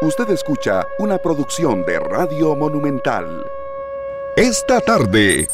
[0.00, 3.44] Usted escucha una producción de Radio Monumental.
[4.36, 5.48] Esta tarde.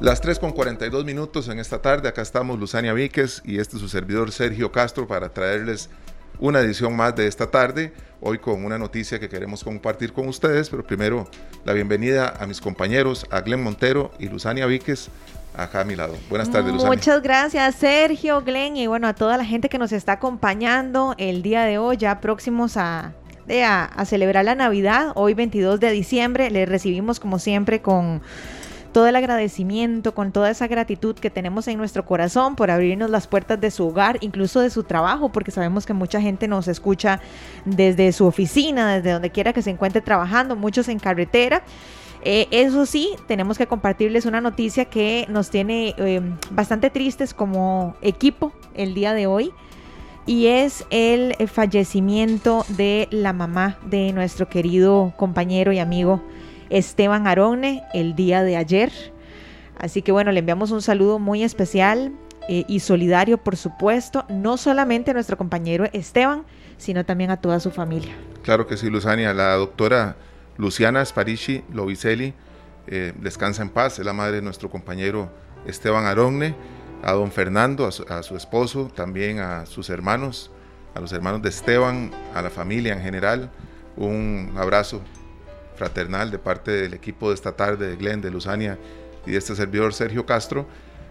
[0.00, 2.08] Las 3 con 42 minutos en esta tarde.
[2.08, 5.88] Acá estamos Luzania Víquez y este es su servidor Sergio Castro para traerles
[6.40, 7.92] una edición más de esta tarde.
[8.20, 11.28] Hoy con una noticia que queremos compartir con ustedes, pero primero
[11.64, 15.08] la bienvenida a mis compañeros, a Glenn Montero y Luzania Víquez
[15.56, 16.14] acá a mi lado.
[16.28, 16.96] Buenas tardes, Luzania.
[16.96, 21.42] Muchas gracias, Sergio, Glenn, y bueno, a toda la gente que nos está acompañando el
[21.42, 23.12] día de hoy, ya próximos a,
[23.48, 26.50] a, celebrar la Navidad, hoy 22 de diciembre.
[26.50, 28.22] Les recibimos como siempre con
[28.92, 33.26] todo el agradecimiento, con toda esa gratitud que tenemos en nuestro corazón por abrirnos las
[33.26, 37.20] puertas de su hogar, incluso de su trabajo, porque sabemos que mucha gente nos escucha
[37.66, 41.62] desde su oficina, desde donde quiera que se encuentre trabajando, muchos en carretera.
[42.22, 47.96] Eh, eso sí, tenemos que compartirles una noticia que nos tiene eh, bastante tristes como
[48.02, 49.52] equipo el día de hoy
[50.26, 56.20] y es el fallecimiento de la mamá de nuestro querido compañero y amigo
[56.68, 58.92] Esteban Arone el día de ayer.
[59.78, 62.12] Así que bueno, le enviamos un saludo muy especial
[62.48, 66.44] eh, y solidario, por supuesto, no solamente a nuestro compañero Esteban,
[66.76, 68.14] sino también a toda su familia.
[68.42, 69.32] Claro que sí, Luzania.
[69.32, 70.16] La doctora
[70.58, 72.34] Luciana Sparici Lovicelli,
[72.86, 75.30] eh, descansa en paz, es la madre de nuestro compañero
[75.66, 76.54] Esteban Aronne,
[77.02, 80.50] a don Fernando, a su, esposo, también a sus hermanos,
[80.94, 83.50] a los hermanos de Esteban, a la familia en general,
[83.96, 85.02] un abrazo
[85.76, 88.78] fraternal de parte del equipo de esta tarde, de Glenn, de Luzania
[89.26, 90.66] y de este servidor Sergio Castro,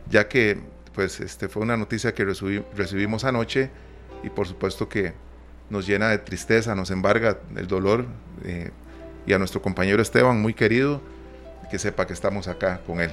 [0.09, 0.59] ya que
[0.93, 3.69] pues este fue una noticia que recibimos anoche
[4.23, 5.13] y por supuesto que
[5.69, 8.05] nos llena de tristeza, nos embarga el dolor
[8.43, 8.71] eh,
[9.25, 11.01] y a nuestro compañero Esteban, muy querido,
[11.69, 13.11] que sepa que estamos acá con él.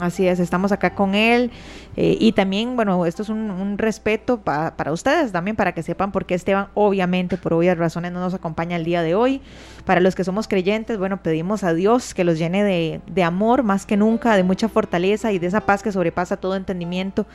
[0.00, 1.50] así es, estamos acá con él.
[1.96, 6.24] Eh, y también, bueno, esto es un, respeto para ustedes también, para que sepan por
[6.24, 9.40] qué Esteban, obviamente, por obvias razones, no nos acompaña el día de hoy.
[9.84, 13.62] Para los que somos creyentes, bueno, pedimos a Dios que los llene de, de amor
[13.62, 17.26] más que nunca, de mucha fortaleza y de esa paz que sobrepasa todo entendimiento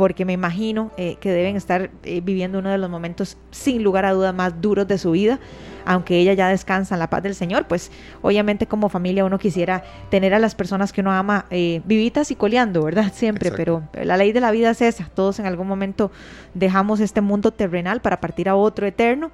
[0.00, 4.06] porque me imagino eh, que deben estar eh, viviendo uno de los momentos sin lugar
[4.06, 5.38] a dudas más duros de su vida,
[5.84, 9.84] aunque ella ya descansa en la paz del Señor, pues obviamente como familia uno quisiera
[10.10, 13.12] tener a las personas que uno ama eh, vivitas y coleando, ¿verdad?
[13.14, 16.10] Siempre, pero la ley de la vida es esa, todos en algún momento
[16.54, 19.30] dejamos este mundo terrenal para partir a otro eterno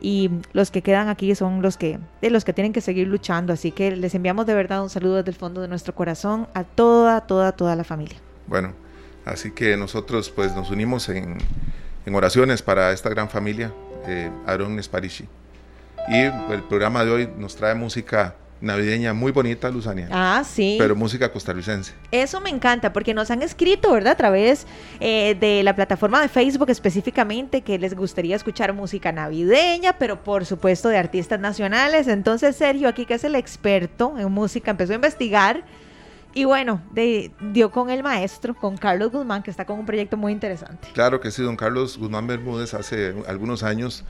[0.00, 3.52] y los que quedan aquí son los que de los que tienen que seguir luchando,
[3.52, 6.64] así que les enviamos de verdad un saludo desde el fondo de nuestro corazón a
[6.64, 8.16] toda toda toda la familia.
[8.48, 8.72] Bueno,
[9.28, 11.38] Así que nosotros pues nos unimos en,
[12.12, 13.72] oraciones para esta gran familia,
[14.06, 15.28] eh, Aaron Sparici.
[16.08, 20.08] Y el programa de hoy nos trae música navideña muy bonita, Luzania.
[20.10, 20.76] Ah, sí.
[20.78, 21.92] Pero música costarricense.
[22.10, 24.14] Eso me encanta, porque nos han escrito, ¿verdad?
[24.14, 24.66] A través
[25.00, 30.46] eh, de la plataforma de Facebook específicamente, que les gustaría escuchar música navideña, pero por
[30.46, 32.08] supuesto de artistas nacionales.
[32.08, 35.62] Entonces, Sergio, aquí que es el experto en música, empezó a investigar
[36.38, 36.80] y bueno,
[37.52, 40.86] dio con el maestro, con Carlos Guzmán, que está con un proyecto muy interesante.
[40.94, 44.04] Claro que sí, don Carlos Guzmán Bermúdez hace algunos años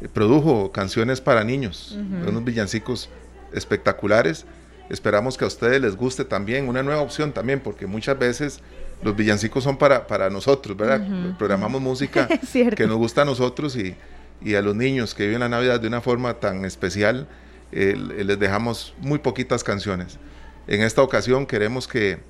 [0.00, 3.10] eh, produjo canciones para niños, unos villancicos
[3.52, 4.46] espectaculares.
[4.90, 8.60] Esperamos que a ustedes les guste también, una nueva opción también, porque muchas veces
[9.02, 11.04] los villancicos son para, para nosotros, ¿verdad?
[11.36, 12.28] Programamos música
[12.76, 13.96] que nos gusta a nosotros y,
[14.40, 17.26] y, a los niños que viven la Navidad de una forma tan especial,
[17.72, 20.20] eh, les dejamos muy poquitas canciones.
[20.66, 22.20] En esta ocasión queremos que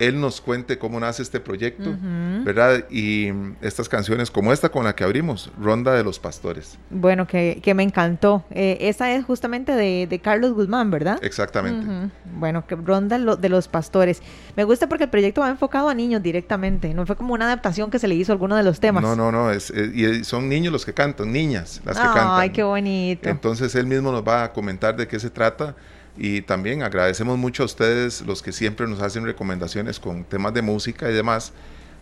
[0.00, 1.94] él nos cuente cómo nace este proyecto,
[2.42, 2.86] ¿verdad?
[2.90, 3.28] Y
[3.60, 6.78] estas canciones como esta con la que abrimos, Ronda de los Pastores.
[6.88, 8.42] Bueno, que, me encantó.
[8.50, 11.18] Eh, esa es justamente de, Carlos Guzmán, ¿verdad?
[11.22, 12.10] Exactamente.
[12.34, 14.22] Bueno, que Ronda de los Pastores.
[14.56, 17.90] Me gusta porque el proyecto va enfocado a niños directamente, no fue como una adaptación
[17.90, 19.02] que se le hizo a alguno de los temas.
[19.02, 22.40] No, no, no, es, y son niños los que cantan, niñas las que cantan.
[22.40, 23.28] Ay, qué bonito.
[23.28, 25.76] Entonces él mismo nos va a comentar de qué se trata
[26.16, 30.62] y también agradecemos mucho a ustedes los que siempre nos hacen recomendaciones con temas de
[30.62, 31.52] música y demás,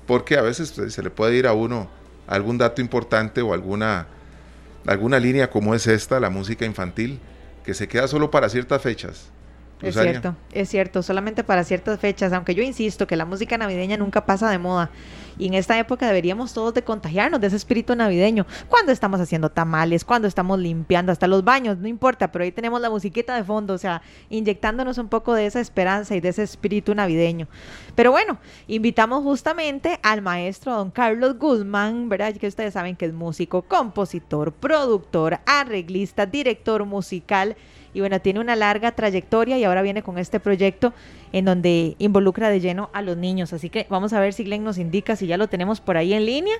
[0.06, 1.88] porque a veces pues, se le puede ir a uno
[2.26, 4.06] algún dato importante o alguna,
[4.86, 7.20] alguna línea como es esta, la música infantil,
[7.64, 9.30] que se queda solo para ciertas fechas.
[9.80, 13.96] Es cierto, es cierto, solamente para ciertas fechas, aunque yo insisto que la música navideña
[13.96, 14.90] nunca pasa de moda.
[15.38, 18.44] Y en esta época deberíamos todos de contagiarnos de ese espíritu navideño.
[18.68, 22.80] Cuando estamos haciendo tamales, cuando estamos limpiando hasta los baños, no importa, pero ahí tenemos
[22.80, 26.42] la musiquita de fondo, o sea, inyectándonos un poco de esa esperanza y de ese
[26.42, 27.46] espíritu navideño.
[27.94, 32.34] Pero bueno, invitamos justamente al maestro don Carlos Guzmán, ¿verdad?
[32.34, 37.56] Que ustedes saben que es músico, compositor, productor, arreglista, director musical
[37.94, 40.92] y bueno, tiene una larga trayectoria y ahora viene con este proyecto
[41.32, 43.52] en donde involucra de lleno a los niños.
[43.52, 46.12] Así que vamos a ver si Glenn nos indica si ya lo tenemos por ahí
[46.12, 46.56] en línea.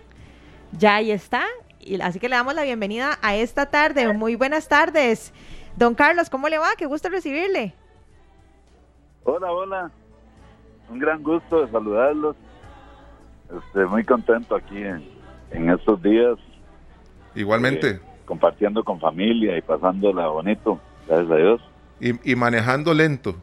[0.72, 1.42] Ya ahí está.
[1.80, 4.12] Y, así que le damos la bienvenida a esta tarde.
[4.12, 5.32] Muy buenas tardes.
[5.76, 6.68] Don Carlos, ¿cómo le va?
[6.76, 7.74] Qué gusto recibirle.
[9.24, 9.90] Hola, hola.
[10.90, 12.36] Un gran gusto de saludarlos.
[13.56, 16.38] Este, muy contento aquí en, estos días.
[17.34, 17.90] Igualmente.
[17.90, 20.78] Eh, compartiendo con familia y pasándola bonito,
[21.08, 21.60] gracias a Dios.
[22.00, 23.36] Y, y manejando lento.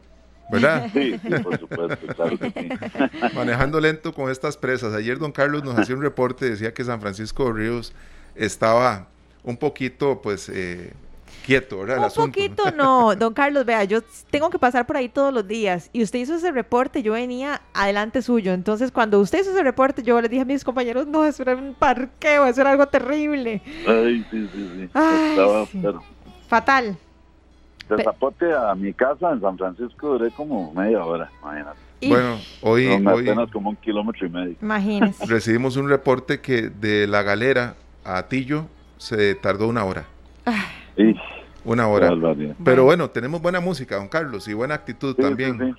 [0.50, 0.88] ¿verdad?
[0.92, 2.68] Sí, por supuesto, claro que sí.
[3.34, 4.94] Manejando lento con estas presas.
[4.94, 7.92] Ayer don Carlos nos hacía un reporte, decía que San Francisco de Ríos
[8.34, 9.08] estaba
[9.42, 10.92] un poquito, pues, eh,
[11.44, 12.12] quieto, ¿verdad?
[12.16, 15.90] un poquito no, don Carlos, vea, yo tengo que pasar por ahí todos los días
[15.92, 20.02] y usted hizo ese reporte, yo venía adelante suyo, entonces cuando usted hizo ese reporte,
[20.02, 23.62] yo le dije a mis compañeros, no, eso era un parqueo, eso era algo terrible.
[23.86, 24.82] Ay, sí, sí, sí.
[24.82, 25.66] Estaba,
[26.48, 26.96] Fatal.
[27.88, 31.78] De Zapote a mi casa en San Francisco duré como media hora, imagínate.
[32.08, 34.56] Bueno, hoy, hoy apenas como un kilómetro y medio.
[34.60, 35.26] Imagínese.
[35.28, 37.74] Recibimos un reporte que de la galera
[38.04, 38.66] a Atillo
[38.98, 40.04] se tardó una hora.
[41.64, 42.12] Una hora.
[42.64, 45.76] Pero bueno, tenemos buena música, don Carlos, y buena actitud también.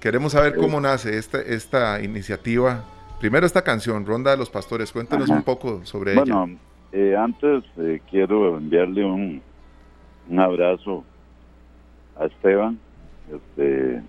[0.00, 2.84] Queremos saber cómo nace esta, esta iniciativa.
[3.20, 4.92] Primero esta canción, Ronda de los Pastores.
[4.92, 6.20] Cuéntenos un poco sobre ella.
[6.20, 6.58] Bueno,
[6.92, 9.42] eh, antes eh, quiero enviarle un,
[10.28, 11.04] un abrazo
[12.18, 12.78] a Esteban,
[13.32, 14.02] este,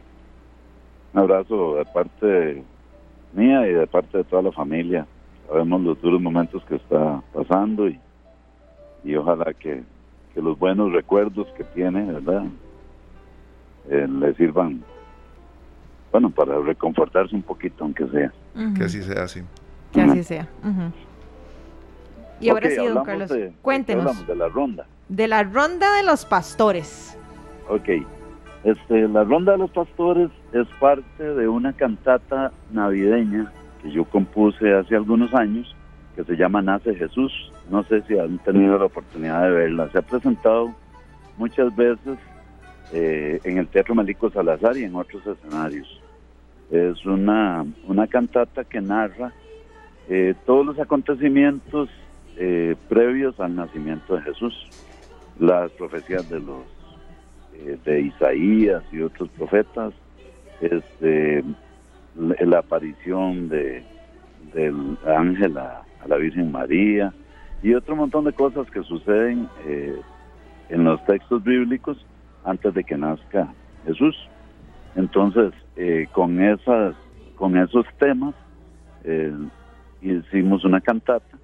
[1.14, 2.64] un abrazo de parte
[3.34, 5.06] mía y de parte de toda la familia.
[5.48, 8.00] Sabemos los duros momentos que está pasando y,
[9.04, 9.84] y ojalá que,
[10.36, 12.44] los buenos recuerdos que tiene, ¿verdad?
[13.90, 14.84] Eh, le sirvan,
[16.12, 18.34] bueno, para reconfortarse un poquito, aunque sea.
[18.76, 19.42] Que así sea, así.
[19.94, 20.46] Que así sea.
[22.42, 23.32] Y ahora sí, don Carlos,
[23.62, 24.08] cuéntenos.
[24.08, 24.86] Hablamos de la ronda.
[25.10, 27.18] De la ronda de los pastores.
[27.70, 27.90] Ok.
[28.64, 33.52] Este, la ronda de los pastores es parte de una cantata navideña
[33.84, 35.76] que yo compuse hace algunos años
[36.16, 37.32] que se llama Nace Jesús.
[37.70, 39.90] No sé si han tenido la oportunidad de verla.
[39.92, 40.74] Se ha presentado
[41.38, 42.18] muchas veces
[42.92, 46.02] eh, en el Teatro Malico Salazar y en otros escenarios.
[46.72, 49.32] Es una, una cantata que narra
[50.10, 51.90] eh, todos los acontecimientos
[52.38, 54.68] eh, previos al nacimiento de Jesús
[55.40, 56.64] las profecías de los
[57.54, 59.94] eh, de Isaías y otros profetas,
[60.62, 61.44] este,
[62.16, 63.84] la aparición de
[64.54, 67.12] del ángel a, la Virgen María
[67.64, 70.00] y otro montón de cosas que suceden eh,
[70.70, 71.98] en los textos bíblicos
[72.44, 73.52] antes de que nazca
[73.86, 74.16] Jesús.
[74.96, 76.96] Entonces, eh, con esas,
[77.36, 78.36] con esos temas
[80.02, 81.38] hicimos una cantata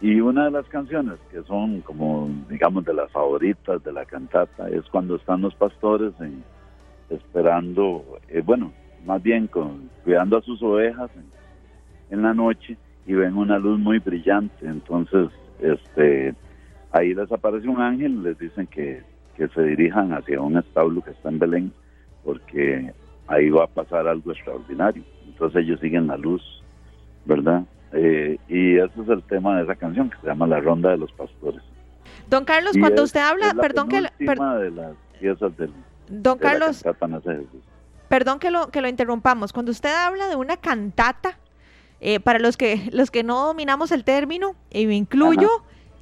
[0.00, 4.68] y una de las canciones que son como, digamos, de las favoritas de la cantata
[4.70, 6.14] es cuando están los pastores
[7.10, 8.72] esperando, eh, bueno,
[9.04, 11.10] más bien con, cuidando a sus ovejas
[12.10, 12.76] en, la noche
[13.06, 14.66] y ven una luz muy brillante.
[14.66, 15.28] Entonces,
[15.60, 16.34] este,
[16.92, 19.02] ahí les aparece un ángel les dicen que,
[19.36, 21.72] que se dirijan hacia un establo que está en Belén
[22.24, 22.92] porque
[23.26, 25.04] ahí va a pasar algo extraordinario.
[25.26, 26.42] Entonces ellos siguen la luz,
[27.26, 27.64] ¿verdad?
[27.92, 30.98] Eh, y ese es el tema de esa canción que se llama La Ronda de
[30.98, 31.62] los Pastores.
[32.28, 33.96] Don Carlos, cuando usted habla, perdón que...
[33.96, 35.72] de las piezas del,
[36.08, 36.84] Don Carlos,
[38.08, 39.52] perdón que lo, que lo interrumpamos.
[39.52, 41.38] Cuando usted habla de una cantata,
[42.00, 45.48] eh, para los que, los que no dominamos el término, y me incluyo,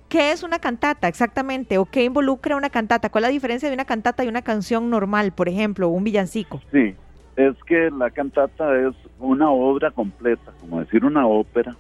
[0.09, 1.76] ¿qué es una cantata exactamente?
[1.76, 3.11] ¿O qué involucra una cantata?
[3.11, 6.62] ¿Cuál es la diferencia de una cantata y una canción normal, por ejemplo, un villancico?
[6.73, 6.95] Sí,
[7.38, 11.76] es que la cantata es una obra completa, como decir una ópera,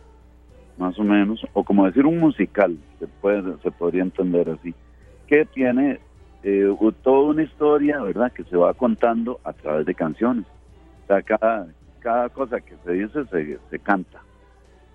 [0.78, 4.72] más o menos, o como decir un musical, se, puede, se podría entender así,
[5.26, 5.98] que tiene
[6.44, 6.72] eh,
[7.02, 10.44] toda una historia, ¿verdad?, que se va contando a través de canciones.
[11.02, 11.66] O sea, cada,
[11.98, 14.20] cada cosa que se dice se, se canta,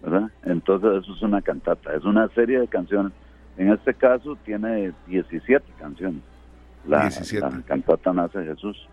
[0.01, 0.31] ¿verdad?
[0.45, 3.11] Entonces eso es una cantata, es una serie de canciones.
[3.57, 6.21] En este caso tiene 17 canciones.
[6.87, 7.41] La, 17.
[7.41, 8.87] la cantata nace Jesús,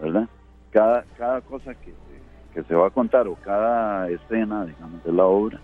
[0.00, 0.28] ¿verdad?
[0.72, 5.12] Cada, cada cosa que se, que se va a contar o cada escena, digamos, de
[5.12, 5.60] la obra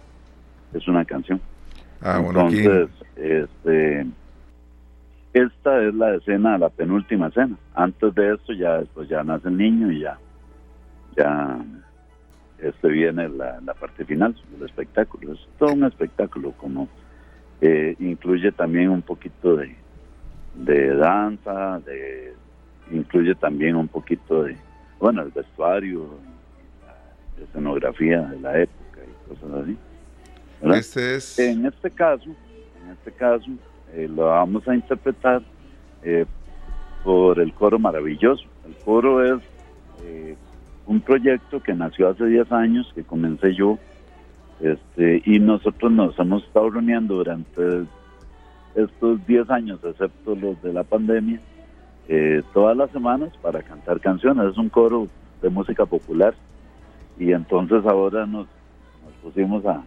[0.73, 1.41] es una canción.
[2.01, 4.07] Ah, bueno, Entonces, este,
[5.33, 7.57] esta es la escena, la penúltima escena.
[7.75, 10.19] Antes de esto ya después ya nace el niño y ya,
[11.17, 11.59] ya
[12.59, 15.33] este viene la, la parte final del espectáculo.
[15.33, 16.89] Es todo un espectáculo como
[17.61, 19.75] eh, incluye también un poquito de,
[20.55, 22.35] de danza, de
[22.91, 24.57] incluye también un poquito de,
[24.99, 26.09] bueno, el vestuario,
[27.39, 29.77] la escenografía de la época y cosas así.
[30.63, 31.39] Este es...
[31.39, 33.51] En este caso, en este caso,
[33.93, 35.43] eh, lo vamos a interpretar
[36.03, 36.27] eh,
[37.05, 38.45] por el coro maravilloso.
[38.67, 39.43] El coro es
[40.03, 40.37] eh,
[40.87, 43.79] un proyecto que nació hace 10 años, que comencé yo
[44.61, 47.87] Este, y nosotros nos hemos estado reuniendo durante
[48.75, 51.41] estos 10 años, excepto los de la pandemia,
[52.09, 54.53] eh, todas las semanas para cantar canciones.
[54.53, 55.07] Es un coro
[55.43, 56.35] de música popular.
[57.19, 58.47] Y entonces ahora nos,
[59.05, 59.83] nos pusimos a,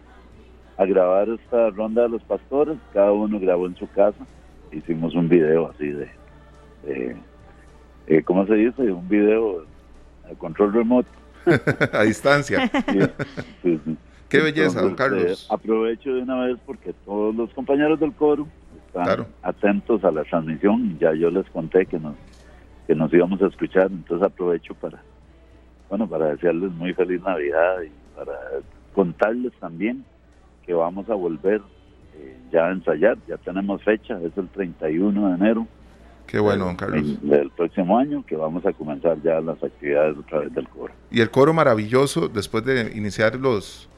[0.76, 2.76] a grabar esta ronda de los pastores.
[2.92, 4.24] Cada uno grabó en su casa.
[4.70, 6.08] Hicimos un video así de,
[6.84, 7.16] de
[8.06, 8.82] eh, ¿cómo se dice?
[8.90, 9.64] Un video
[10.30, 11.08] a control remoto.
[11.92, 12.70] a distancia.
[13.62, 13.96] Sí, sí.
[14.28, 15.42] Qué belleza, don Carlos.
[15.42, 18.46] eh, aprovecho de una vez porque todos los compañeros del coro
[18.92, 19.26] están Claro.
[19.42, 20.98] atentos a la transmisión.
[20.98, 22.14] Ya yo les conté que nos
[22.86, 25.00] que nos íbamos a escuchar, entonces aprovecho para
[25.88, 28.32] bueno para desearles muy feliz Navidad y para
[28.92, 30.04] contarles también
[30.66, 31.62] que vamos a volver
[32.16, 33.16] eh, ya a ensayar.
[33.28, 35.66] Ya tenemos fecha, es el 31 de enero
[36.26, 37.20] Qué bueno, don Carlos.
[37.22, 40.92] del, del próximo año que vamos a comenzar ya las actividades otra vez del coro.
[41.10, 43.88] Y el coro maravilloso, después de iniciar los,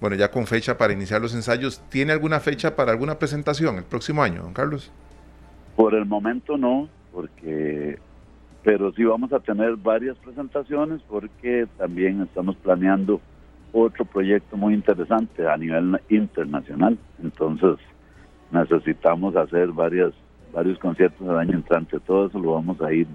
[0.00, 3.84] bueno, ya con fecha para iniciar los ensayos, ¿tiene alguna fecha para alguna presentación el
[3.84, 4.92] próximo año, don Carlos?
[5.74, 7.98] Por el momento no, porque
[8.62, 13.20] pero sí vamos a tener varias presentaciones porque también estamos planeando
[13.72, 16.98] otro proyecto muy interesante a nivel internacional.
[17.22, 17.76] Entonces
[18.50, 20.12] necesitamos hacer varias
[20.52, 22.00] varios conciertos el año entrante.
[22.00, 23.06] Todo eso lo vamos a ir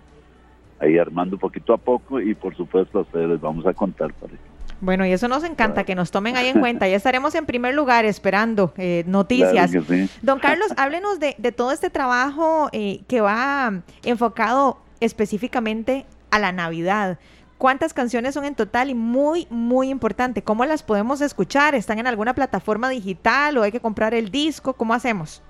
[0.79, 4.31] ahí armando poquito a poco y por supuesto a ustedes les vamos a contar para
[4.31, 4.50] que
[4.81, 6.87] Bueno, y eso nos encanta, que nos tomen ahí en cuenta.
[6.87, 9.71] Ya estaremos en primer lugar esperando eh, noticias.
[9.71, 10.19] Claro que sí.
[10.23, 16.51] Don Carlos, háblenos de, de todo este trabajo eh, que va enfocado específicamente a la
[16.51, 17.19] Navidad.
[17.59, 18.89] ¿Cuántas canciones son en total?
[18.89, 21.75] Y muy, muy importante, ¿cómo las podemos escuchar?
[21.75, 24.73] ¿Están en alguna plataforma digital o hay que comprar el disco?
[24.73, 25.43] ¿Cómo hacemos?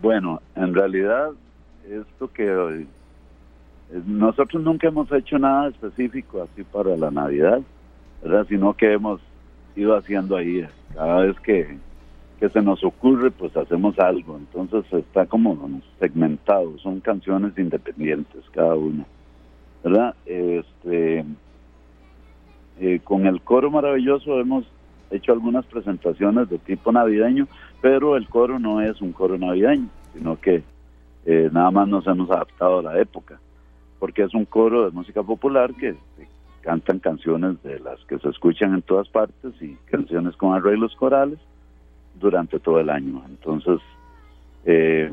[0.00, 1.30] Bueno, en realidad,
[1.90, 2.86] esto que eh,
[4.06, 7.60] nosotros nunca hemos hecho nada específico así para la Navidad,
[8.22, 8.46] ¿verdad?
[8.48, 9.20] Sino que hemos
[9.76, 11.78] ido haciendo ahí, cada vez que,
[12.38, 14.36] que se nos ocurre, pues hacemos algo.
[14.36, 19.04] Entonces está como segmentado, son canciones independientes cada una,
[19.82, 20.14] ¿verdad?
[20.26, 21.24] Este,
[22.80, 24.64] eh, con el coro maravilloso hemos
[25.10, 27.46] hecho algunas presentaciones de tipo navideño,
[27.80, 30.62] pero el coro no es un coro navideño, sino que
[31.26, 33.38] eh, nada más nos hemos adaptado a la época,
[33.98, 35.94] porque es un coro de música popular que
[36.62, 41.38] cantan canciones de las que se escuchan en todas partes y canciones con arreglos corales
[42.14, 43.22] durante todo el año.
[43.28, 43.80] Entonces,
[44.64, 45.12] eh,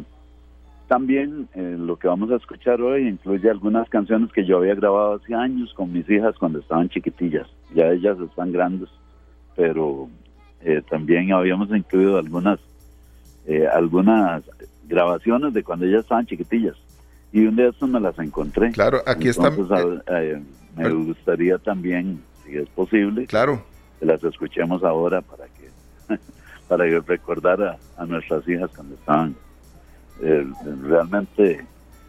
[0.87, 5.13] también eh, lo que vamos a escuchar hoy incluye algunas canciones que yo había grabado
[5.13, 7.47] hace años con mis hijas cuando estaban chiquitillas.
[7.75, 8.89] Ya ellas están grandes,
[9.55, 10.09] pero
[10.61, 12.59] eh, también habíamos incluido algunas
[13.45, 14.43] eh, algunas
[14.87, 16.75] grabaciones de cuando ellas estaban chiquitillas.
[17.31, 18.71] Y un día estos me las encontré.
[18.71, 19.27] Claro, aquí.
[19.27, 20.01] Entonces,
[20.75, 23.63] me pero- gustaría también, si es posible, Claro,
[23.99, 25.69] que las escuchemos ahora para que
[26.67, 29.35] para recordar a, a nuestras hijas cuando estaban
[30.21, 30.45] eh,
[30.83, 31.65] realmente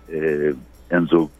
[0.08, 0.54] eh,
[0.90, 1.30] en su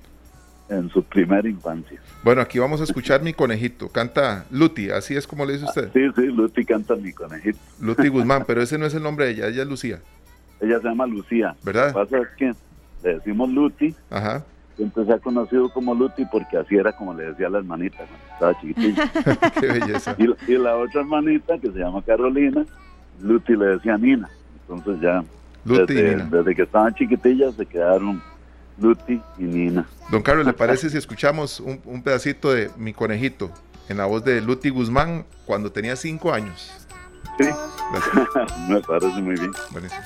[0.69, 2.01] en su primera infancia.
[2.23, 3.89] bueno, aquí vamos a escuchar mi conejito.
[3.89, 5.91] Canta Luti, así es como le dice usted.
[5.93, 7.59] Sí, sí, Luti canta mi conejito.
[7.81, 9.99] Luti Guzmán, pero ese no es el nombre de ella, ella es Lucía,
[10.61, 11.57] Ella se llama Lucía.
[11.59, 11.89] Lo ¿verdad?
[11.89, 12.53] que pasa es que
[13.03, 14.45] le decimos Luti, Ajá.
[14.81, 17.99] Siempre se ha conocido como Luti porque así era como le decía a la hermanita
[17.99, 19.13] cuando estaba chiquitilla.
[19.61, 20.17] Qué belleza.
[20.17, 22.65] y, y la otra hermanita que se llama Carolina,
[23.21, 24.31] Luti le decía Nina.
[24.67, 25.23] Entonces ya
[25.67, 26.29] Luti y desde, Nina.
[26.31, 28.23] desde que estaban chiquitillas se quedaron
[28.79, 29.87] Luti y Nina.
[30.11, 33.51] Don Carlos, ¿le parece si escuchamos un, un pedacito de Mi Conejito
[33.91, 36.73] en la voz de Luti Guzmán cuando tenía cinco años?
[37.39, 37.51] Sí,
[38.71, 39.53] me parece muy bien.
[39.73, 40.01] Buenísimo.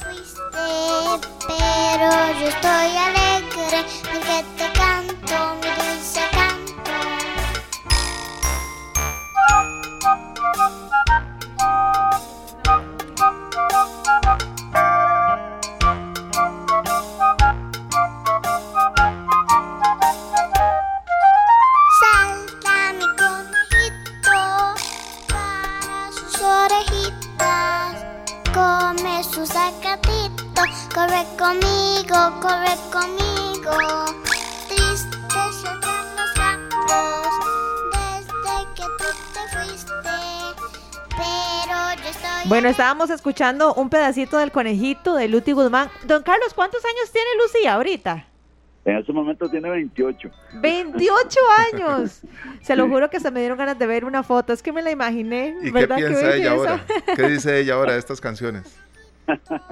[1.47, 3.44] pero yo estoy alegre
[3.83, 6.93] porque te canto mi dulce canto.
[22.01, 24.39] Salta mi conejito
[25.29, 28.05] para sus orejitas.
[28.53, 30.63] Come su sacatito,
[30.95, 33.34] corre conmigo, corre conmigo.
[33.65, 35.17] Triste
[35.53, 37.33] se dan los gatos
[37.93, 39.93] desde que tú te fuiste.
[41.09, 42.49] Pero yo estoy.
[42.49, 45.89] Bueno, estábamos escuchando un pedacito del conejito de Luti Guzmán.
[46.07, 48.27] Don Carlos, ¿cuántos años tiene Lucía ahorita?
[48.85, 50.31] En ese momento tiene 28.
[50.61, 51.41] 28
[51.73, 52.21] años.
[52.61, 54.53] Se lo juro que se me dieron ganas de ver una foto.
[54.53, 55.57] Es que me la imaginé.
[55.63, 55.97] ¿Y qué ¿verdad?
[55.97, 56.71] piensa ella belleza.
[56.73, 56.85] ahora?
[57.17, 58.77] ¿Qué dice ella ahora de estas canciones?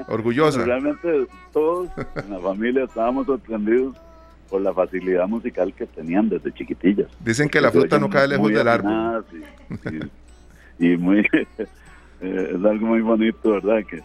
[0.09, 0.65] Orgullosa.
[0.65, 3.97] Realmente todos en la familia estábamos sorprendidos
[4.49, 7.09] por la facilidad musical que tenían desde chiquitillas.
[7.21, 9.25] Dicen que la fruta no cae lejos del árbol.
[9.91, 11.57] Y, y- y muy, eh,
[12.21, 13.81] es algo muy bonito, ¿verdad?
[13.89, 14.03] Que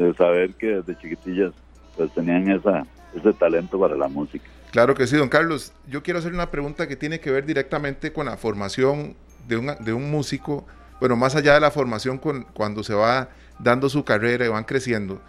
[0.00, 1.52] de saber que desde chiquitillas
[1.96, 4.44] pues tenían esa, ese talento para la música.
[4.72, 5.72] Claro que sí, don Carlos.
[5.88, 9.14] Yo quiero hacer una pregunta que tiene que ver directamente con la formación
[9.46, 10.66] de un, de un músico,
[10.98, 14.64] bueno, más allá de la formación con, cuando se va dando su carrera y van
[14.64, 15.20] creciendo.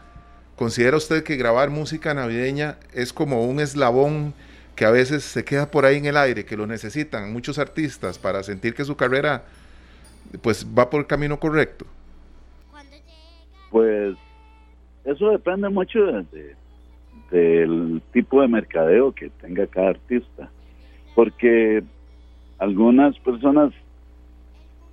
[0.55, 4.33] ¿Considera usted que grabar música navideña es como un eslabón
[4.75, 8.19] que a veces se queda por ahí en el aire, que lo necesitan muchos artistas
[8.19, 9.43] para sentir que su carrera
[10.41, 11.85] pues va por el camino correcto?
[13.69, 14.15] Pues
[15.03, 16.55] eso depende mucho de,
[17.31, 20.49] del tipo de mercadeo que tenga cada artista,
[21.13, 21.83] porque
[22.57, 23.73] algunas personas,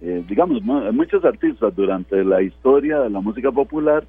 [0.04, 4.04] eh, digamos, muchos artistas durante la historia de la música popular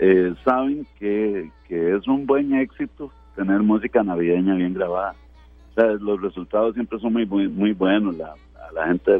[0.00, 5.14] eh, saben que, que es un buen éxito tener música navideña bien grabada.
[5.76, 8.34] Los resultados siempre son muy muy, muy buenos, la,
[8.68, 9.12] a la gente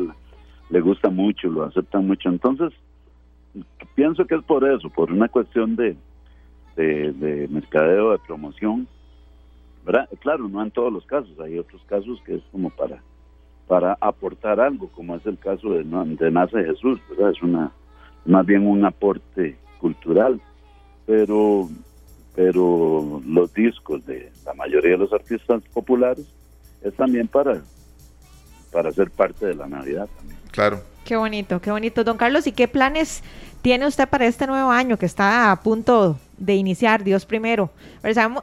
[0.71, 2.29] le gusta mucho, lo aceptan mucho.
[2.29, 2.73] Entonces,
[3.95, 5.97] pienso que es por eso, por una cuestión de,
[6.75, 8.89] de, mercadeo, de promoción.
[9.87, 10.09] ¿verdad?
[10.21, 13.01] Claro, no en todos los casos, hay otros casos que es como para
[13.67, 17.31] para aportar algo, como es el caso de, de Nace Jesús, ¿verdad?
[17.31, 17.73] Es una
[18.25, 20.41] más bien un aporte cultural,
[21.07, 21.69] pero
[22.35, 26.27] pero los discos de la mayoría de los artistas populares
[26.83, 27.63] es también para
[28.73, 30.39] para ser parte de la Navidad también.
[30.51, 30.81] Claro.
[31.05, 32.05] Qué bonito, qué bonito.
[32.05, 33.23] Don Carlos, ¿y qué planes
[33.61, 37.03] tiene usted para este nuevo año que está a punto de iniciar?
[37.03, 37.71] Dios primero.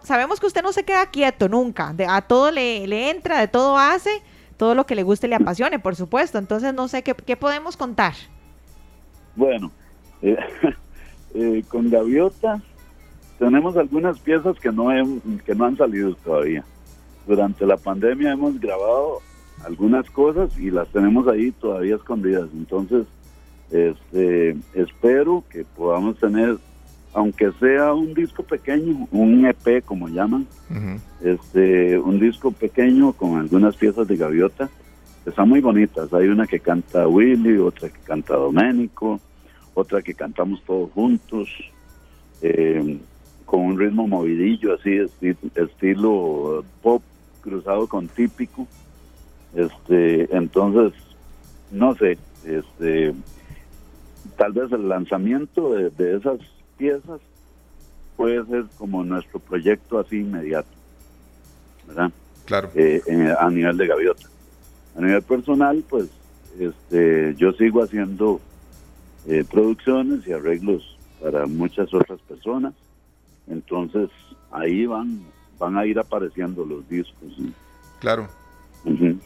[0.03, 1.95] sabemos, que usted no se queda quieto nunca.
[2.07, 4.21] a todo le, entra, de todo hace,
[4.59, 6.37] todo lo que le guste le apasione, por supuesto.
[6.37, 8.13] Entonces, no sé, ¿qué, podemos contar?
[9.33, 9.71] Bueno,
[10.21, 10.35] eh,
[11.33, 12.61] eh, con Gaviota
[13.39, 14.89] tenemos algunas piezas que no,
[15.45, 16.65] que no han salido todavía.
[17.25, 19.19] Durante la pandemia hemos grabado
[19.63, 22.49] algunas cosas y las tenemos ahí todavía escondidas.
[22.53, 23.05] Entonces,
[23.71, 26.57] este, espero que podamos tener,
[27.13, 30.47] aunque sea un disco pequeño, un EP como llaman,
[31.21, 34.69] este, un disco pequeño con algunas piezas de gaviota,
[35.25, 36.13] están muy bonitas.
[36.13, 39.19] Hay una que canta Willy, otra que canta Doménico,
[39.73, 41.49] otra que cantamos todos juntos,
[42.41, 42.99] eh,
[43.45, 44.99] con un ritmo movidillo, así,
[45.55, 47.01] estilo pop
[47.41, 48.67] cruzado con típico.
[49.55, 50.93] Este, entonces,
[51.71, 53.13] no sé, este,
[54.37, 56.39] tal vez el lanzamiento de, esas
[56.79, 57.19] piezas
[58.17, 60.69] puede ser como nuestro proyecto así inmediato,
[61.87, 62.11] ¿verdad?
[62.45, 62.71] Claro.
[62.73, 63.01] Eh,
[63.39, 64.27] a nivel de gaviota.
[64.97, 66.09] A nivel personal, pues,
[66.59, 68.41] este, yo sigo haciendo
[69.27, 72.73] eh, producciones y arreglos para muchas otras personas.
[73.47, 74.09] Entonces,
[74.51, 75.21] ahí van,
[75.57, 77.33] van a ir apareciendo los discos.
[77.99, 78.27] Claro.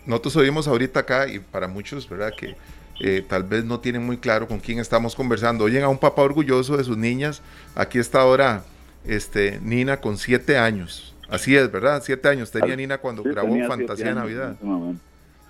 [0.06, 2.34] Nosotros oímos ahorita acá, y para muchos, ¿verdad?
[2.38, 2.56] Que
[3.00, 5.66] eh, tal vez no tienen muy claro con quién estamos conversando.
[5.66, 7.42] Oyen a un papá orgulloso de sus niñas.
[7.76, 8.64] Aquí está ahora
[9.06, 11.16] este, Nina con siete años.
[11.30, 12.02] Así es, ¿verdad?
[12.06, 14.56] Siete años tenía Nina cuando grabó Fantasía de Navidad.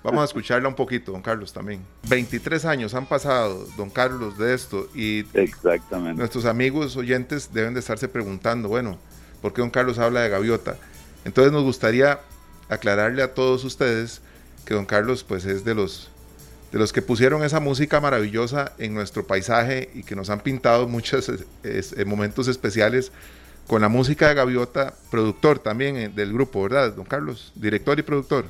[0.02, 1.80] Vamos a escucharla un poquito, don Carlos, también.
[2.08, 4.86] 23 años han pasado, don Carlos, de esto.
[4.94, 6.18] Y Exactamente.
[6.18, 8.98] nuestros amigos oyentes deben de estarse preguntando, bueno,
[9.40, 10.76] ¿por qué don Carlos habla de gaviota?
[11.24, 12.20] Entonces nos gustaría
[12.68, 14.20] aclararle a todos ustedes
[14.66, 16.10] que don Carlos pues es de los
[16.74, 20.88] de los que pusieron esa música maravillosa en nuestro paisaje y que nos han pintado
[20.88, 21.30] muchos
[22.04, 23.12] momentos especiales
[23.68, 27.52] con la música de Gaviota, productor también eh, del grupo, ¿verdad, don Carlos?
[27.54, 28.46] Director y productor.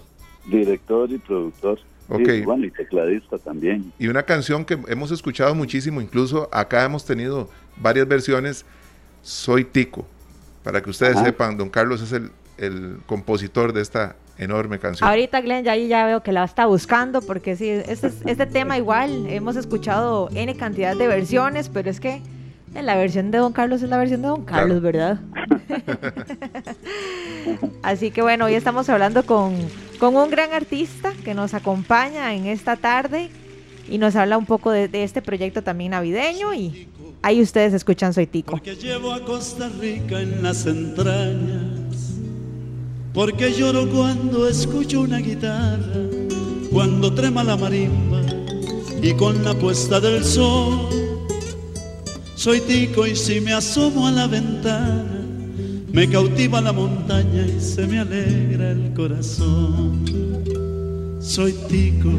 [0.46, 1.78] Director y productor.
[2.08, 2.46] Ok.
[2.46, 3.92] bueno, y tecladista también.
[3.98, 8.64] Y una canción que hemos escuchado muchísimo, incluso acá hemos tenido varias versiones,
[9.20, 10.06] Soy Tico.
[10.62, 15.09] Para que ustedes sepan, don Carlos es el el compositor de esta enorme canción.
[15.09, 19.27] Ahorita Glenn ya, ya veo que la está buscando porque sí, este, este tema igual
[19.29, 22.23] hemos escuchado N cantidad de versiones, pero es que
[22.83, 25.20] la versión de Don Carlos es la versión de Don Carlos, ¿verdad?
[27.83, 29.57] Así que bueno, hoy estamos hablando con,
[29.99, 33.31] con, un gran artista que nos acompaña en esta tarde
[33.88, 36.88] y nos habla un poco de, de este proyecto también navideño y
[37.23, 38.53] ahí ustedes escuchan Soy Tico.
[38.53, 41.73] Porque llevo a Costa Rica en las entrañas
[43.14, 46.03] porque lloro cuando escucho una guitarra,
[46.72, 48.20] cuando trema la marimba
[49.00, 50.88] y con la puesta del sol.
[52.35, 55.22] Soy tico y si me asomo a la ventana,
[55.92, 60.05] me cautiva la montaña y se me alegra el corazón.
[61.20, 62.11] Soy tico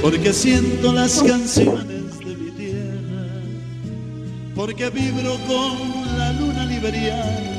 [0.00, 3.42] porque siento las canciones de mi tierra,
[4.54, 7.57] porque vibro con la luna liberiana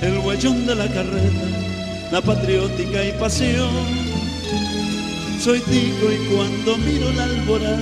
[0.00, 1.46] el huellón de la carreta,
[2.12, 3.70] la patriótica y pasión.
[5.40, 7.78] Soy tico y cuando miro la alborada,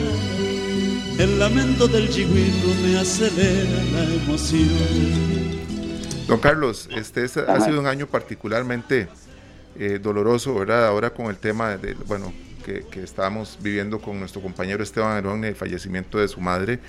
[1.19, 5.57] el lamento del chigüiro me acelera la emoción.
[6.27, 9.09] Don Carlos, este ha sido un año particularmente
[9.79, 10.87] eh, doloroso, ¿verdad?
[10.87, 12.33] Ahora con el tema de, bueno,
[12.65, 16.81] que, que estábamos viviendo con nuestro compañero Esteban Arón, el fallecimiento de su madre.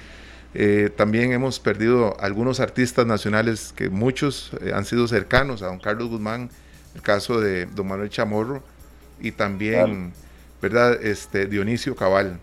[0.53, 5.79] Eh, también hemos perdido algunos artistas nacionales que muchos eh, han sido cercanos a don
[5.79, 6.49] Carlos Guzmán,
[6.95, 8.63] el caso de don Manuel Chamorro
[9.19, 10.13] y también,
[10.61, 11.03] ¿verdad?
[11.03, 12.39] Este, Dionisio Cabal.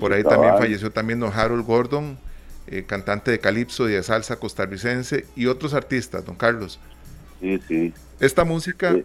[0.00, 2.18] Por ahí también falleció también don Harold Gordon,
[2.66, 6.80] eh, cantante de calipso y de salsa costarricense, y otros artistas, don Carlos.
[7.40, 7.94] Sí, sí.
[8.18, 8.96] Esta música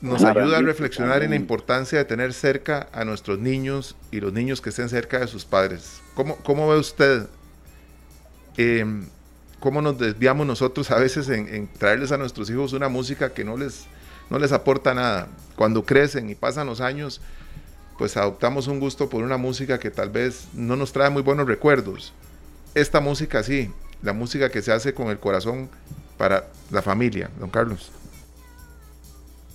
[0.00, 4.32] nos ayuda a reflexionar en la importancia de tener cerca a nuestros niños y los
[4.32, 6.00] niños que estén cerca de sus padres.
[6.14, 7.26] ¿Cómo, cómo ve usted
[8.56, 9.06] em,
[9.60, 13.56] cómo nos desviamos nosotros a veces en, traerles a nuestros hijos una música que no
[13.56, 13.86] les,
[14.30, 15.28] no les aporta nada?
[15.56, 17.20] Cuando crecen y pasan los años,
[17.98, 21.46] pues adoptamos un gusto por una música que tal vez no nos trae muy buenos
[21.46, 22.12] recuerdos.
[22.74, 23.70] Esta música sí,
[24.02, 25.68] la música que se hace con el corazón
[26.16, 27.92] para la familia, don Carlos.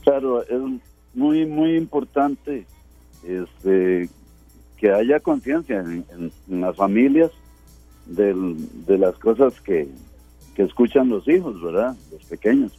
[0.03, 0.61] Claro, es
[1.15, 2.67] muy, muy importante
[3.23, 4.09] este,
[4.77, 7.31] que haya conciencia en, las familias
[8.05, 9.87] de las cosas que,
[10.55, 11.95] que escuchan los hijos, ¿verdad?
[12.11, 12.71] Los pequeños.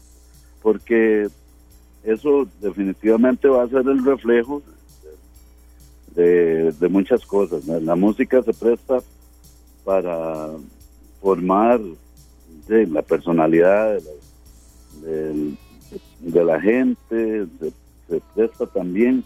[0.62, 1.28] Porque
[2.02, 4.62] eso definitivamente va a ser el reflejo
[6.14, 7.66] de, muchas cosas.
[7.66, 9.00] La música se presta
[9.84, 10.50] para
[11.20, 11.80] formar
[12.68, 14.00] la personalidad
[15.02, 17.46] de la, gente,
[18.08, 19.24] se, presta también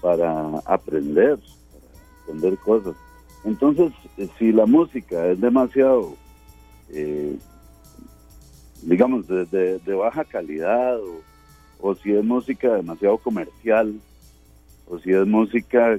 [0.00, 2.94] para aprender, para aprender cosas.
[3.46, 3.92] Entonces,
[4.38, 6.16] si la música es demasiado,
[6.90, 7.36] eh,
[8.82, 10.98] digamos, de, baja calidad,
[11.80, 13.94] o, si es música demasiado comercial,
[14.88, 15.96] o si es música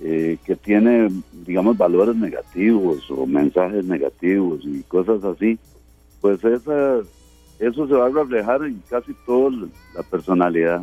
[0.00, 1.10] eh, que tiene,
[1.44, 5.58] digamos, valores negativos o mensajes negativos y cosas así,
[6.20, 7.00] pues esa,
[7.58, 9.50] eso se va a reflejar en casi toda
[9.96, 10.82] la personalidad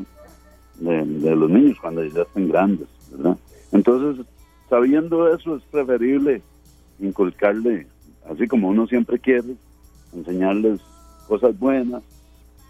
[0.80, 3.38] de, los niños cuando ya estén grandes, ¿verdad?
[3.72, 4.26] Entonces,
[4.70, 6.42] sabiendo eso, es preferible
[7.00, 7.88] inculcarle,
[8.30, 9.56] así como uno siempre quiere,
[10.14, 10.82] enseñarles
[11.28, 12.04] cosas buenas,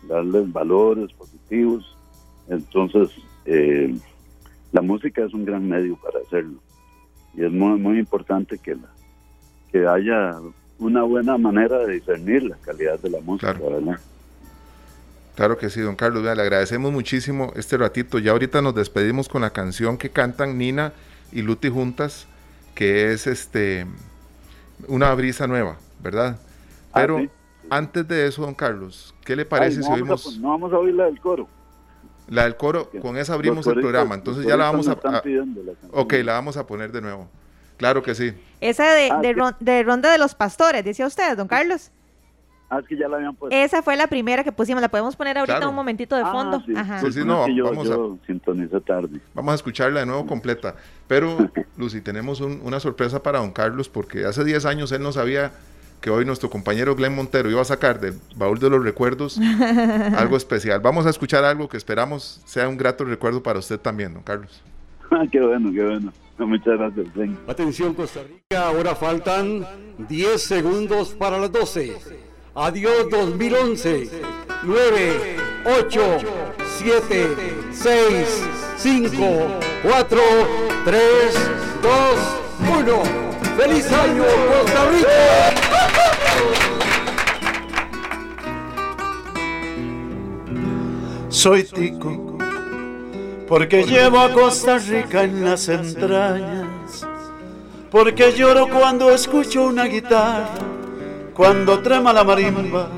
[0.07, 1.97] darles valores positivos.
[2.49, 3.09] Entonces,
[3.45, 3.95] eh,
[4.71, 6.59] la música es un gran medio para hacerlo
[7.35, 8.89] y es muy, muy importante que, la,
[9.71, 10.35] que haya
[10.79, 13.97] una buena manera de discernir la calidad de la música, claro.
[15.35, 16.23] Claro que sí, don Carlos.
[16.23, 18.17] le agradecemos muchísimo este ratito.
[18.17, 20.93] Ya ahorita nos despedimos con la canción que cantan Nina
[21.31, 22.27] y Luti juntas,
[22.75, 23.85] que es este
[24.87, 26.37] una brisa nueva, ¿verdad?
[26.91, 27.27] Ah, Pero
[27.69, 30.37] antes de eso, don Carlos, ¿qué le parece si oímos?
[30.39, 31.47] no vamos a oír la del coro.
[32.29, 34.97] La del coro, con esa abrimos el programa, entonces ya la vamos a...
[35.91, 37.29] ok, la vamos a poner de nuevo.
[37.77, 38.33] Claro que sí.
[38.59, 41.91] Esa de, ah, de, Ronda de los Pastores, decía usted, don Carlos.
[42.69, 43.55] Ah, es que ya la habían puesto.
[43.55, 46.61] Esa fue la primera que pusimos, la podemos poner ahorita un momentito de ah, fondo.
[46.65, 46.73] sí.
[46.75, 46.99] Ajá.
[47.11, 49.21] Sí, no, vamos a, tarde.
[49.33, 50.75] Vamos a escucharla de nuevo completa.
[51.07, 55.53] Pero, Lucy, tenemos una sorpresa para don Carlos, porque hace 10 años él no sabía
[56.01, 59.39] que hoy nuestro compañero Glenn Montero iba a sacar del baúl de los recuerdos
[60.17, 60.79] algo especial.
[60.81, 64.61] Vamos a escuchar algo que esperamos sea un grato recuerdo para usted también, don Carlos.
[65.09, 66.11] Ah, qué bueno, qué bueno.
[66.37, 67.37] Muchas gracias, Glenn.
[67.47, 69.65] Atención, Costa Rica, ahora faltan
[70.07, 72.26] 10 segundos para las 12.
[72.59, 74.09] Adiós 2011.
[74.63, 76.01] 9, 8,
[76.79, 77.37] 7,
[77.71, 78.43] 6,
[78.77, 79.13] 5,
[79.83, 80.19] 4,
[80.83, 81.01] 3,
[81.83, 81.93] 2,
[82.79, 83.03] 1.
[83.57, 85.53] ¡Feliz año, Costa Rica!
[91.29, 92.39] Soy tico
[93.47, 97.05] porque llevo a Costa Rica en las entrañas,
[97.91, 100.76] porque lloro cuando escucho una guitarra,
[101.37, 102.89] cuando trema la marimba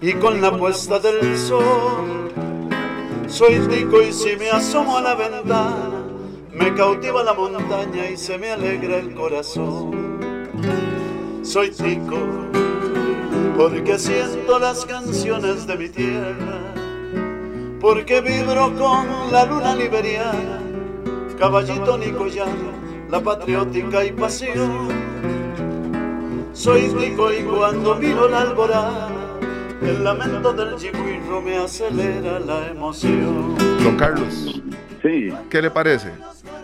[0.00, 2.30] y con la puesta del sol.
[3.26, 6.04] Soy tico y si me asomo a la ventana,
[6.52, 10.20] me cautiva la montaña y se me alegra el corazón.
[11.42, 12.18] Soy tico
[13.56, 16.72] porque siento las canciones de mi tierra,
[17.80, 20.62] porque vibro con la luna liberiana,
[21.36, 22.70] caballito nicoyano,
[23.10, 25.37] la patriótica y pasión.
[26.58, 29.10] Soy rico y cuando miro la alborada,
[29.80, 33.54] el lamento del chihuirro me acelera la emoción.
[33.84, 34.60] Don Carlos,
[35.00, 35.28] sí.
[35.48, 36.10] ¿qué le parece?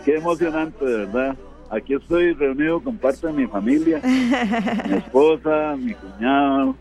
[0.03, 1.37] Qué emocionante, de verdad
[1.69, 6.75] aquí estoy reunido con parte de mi familia, mi esposa, mi cuñado,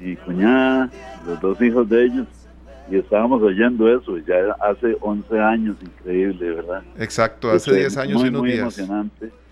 [0.00, 0.90] mi cuñada,
[1.26, 2.26] los dos hijos de ellos,
[2.88, 6.84] y estábamos oyendo eso ya hace 11 años, increíble, ¿verdad?
[7.00, 8.60] Exacto, hace 10 años muy, y unos muy días.
[8.60, 9.43] emocionante.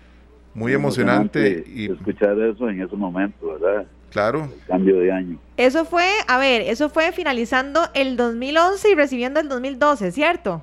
[0.53, 3.85] Muy emocionante y escuchar eso en ese momento, ¿verdad?
[4.11, 4.43] Claro.
[4.53, 5.37] El cambio de año.
[5.57, 10.61] Eso fue, a ver, eso fue finalizando el 2011 y recibiendo el 2012, ¿cierto?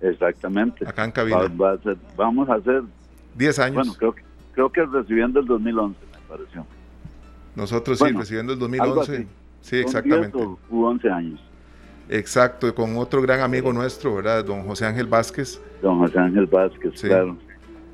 [0.00, 0.86] Exactamente.
[0.86, 1.36] Acá en cabina.
[1.38, 2.82] Va- va a ser- vamos a hacer,
[3.36, 3.74] 10 años.
[3.76, 4.22] bueno, creo que,
[4.54, 6.66] creo que recibiendo el 2011, me pareció.
[7.56, 9.12] Nosotros bueno, sí, recibiendo el algo 2011.
[9.16, 9.26] así.
[9.62, 10.36] Sí, exactamente.
[10.36, 11.40] 10 o- u 11 años.
[12.08, 14.44] Exacto, y con otro gran amigo nuestro, ¿verdad?
[14.44, 15.60] Don José Ángel Vázquez.
[15.80, 17.06] Don José Ángel Vázquez, Sí.
[17.08, 17.36] claro.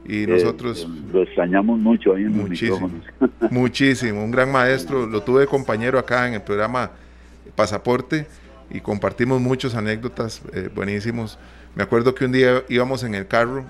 [0.04, 2.80] Y Eh, nosotros, eh, lo extrañamos mucho ahí en Muchísimo.
[2.80, 3.30] los micrófonos.
[3.50, 5.06] muchísimo, un gran maestro.
[5.06, 6.90] Lo tuve de compañero acá en el programa
[7.54, 8.26] Pasaporte
[8.70, 11.38] y compartimos muchas anécdotas eh, buenísimos.
[11.74, 13.64] Me acuerdo que un día íbamos en el carro,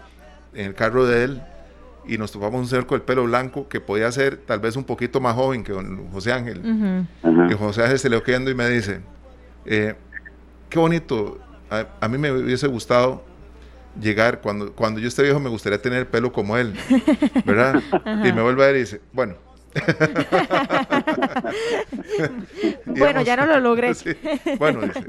[0.54, 1.42] en el carro de él,
[2.06, 5.20] y nos topamos un cerco del pelo blanco que podía ser tal vez un poquito
[5.20, 6.62] más joven que don José Ángel.
[7.50, 9.00] Y José Ángel se le quedó y me dice,
[9.66, 9.94] eh,
[10.68, 11.38] qué bonito,
[11.70, 13.22] a, a mí me hubiese gustado
[14.00, 16.74] llegar, cuando, cuando yo esté viejo me gustaría tener pelo como él,
[17.44, 17.82] ¿verdad?
[18.24, 19.34] y me vuelve a ver y dice, bueno.
[22.86, 23.94] Bueno, ya no lo logré.
[23.94, 24.10] Sí,
[24.58, 25.04] Bueno, dice.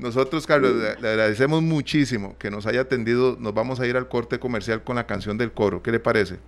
[0.00, 3.36] Nosotros, Carlos, le, agradecemos muchísimo que nos haya atendido.
[3.38, 5.82] Nos vamos a ir al corte comercial con la canción del coro.
[5.82, 6.38] ¿Qué le parece?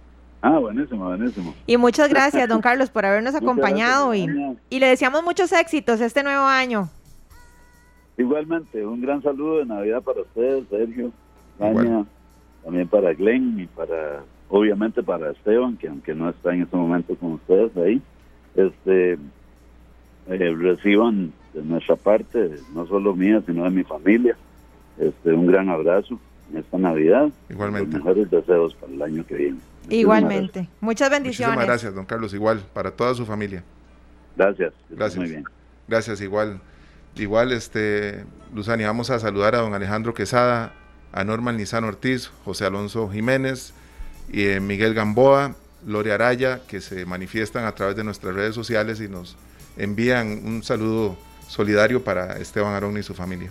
[0.41, 1.55] Ah, buenísimo, buenísimo.
[1.67, 6.01] Y muchas gracias, don Carlos, por habernos acompañado gracias, y, y le deseamos muchos éxitos
[6.01, 6.91] este nuevo año.
[8.17, 11.13] Igualmente, un gran saludo de Navidad para ustedes, Sergio,
[11.59, 12.05] Tania,
[12.63, 17.17] también para Glenn y para, obviamente para Esteban, que aunque no está en este momento
[17.17, 18.03] con ustedes ahí,
[18.55, 19.13] este,
[20.29, 24.37] eh, reciban de nuestra parte, no solo mía, sino de mi familia,
[24.99, 26.19] este, un gran abrazo
[26.53, 27.31] en esta Navidad.
[27.49, 27.87] Igualmente.
[27.87, 29.53] Los mejores deseos para el año que viene.
[29.53, 30.69] Muchísimas Igualmente.
[30.81, 31.55] Muchas bendiciones.
[31.55, 32.35] Muchísimas gracias, don Carlos.
[32.35, 33.65] Igual, para toda su familia.
[34.37, 34.73] Gracias.
[34.91, 35.19] Gracias.
[35.19, 35.45] Muy bien.
[35.89, 36.61] Gracias, igual.
[37.17, 40.73] Igual, este, Luzani, vamos a saludar a don Alejandro Quesada,
[41.13, 43.75] a Norman Nizano Ortiz, José Alonso Jiménez,
[44.31, 45.55] y eh, Miguel Gamboa,
[45.87, 49.37] Lore Araya, que se manifiestan a través de nuestras redes sociales y nos
[49.77, 51.17] envían un saludo
[51.49, 53.51] solidario para Esteban Arón y su familia.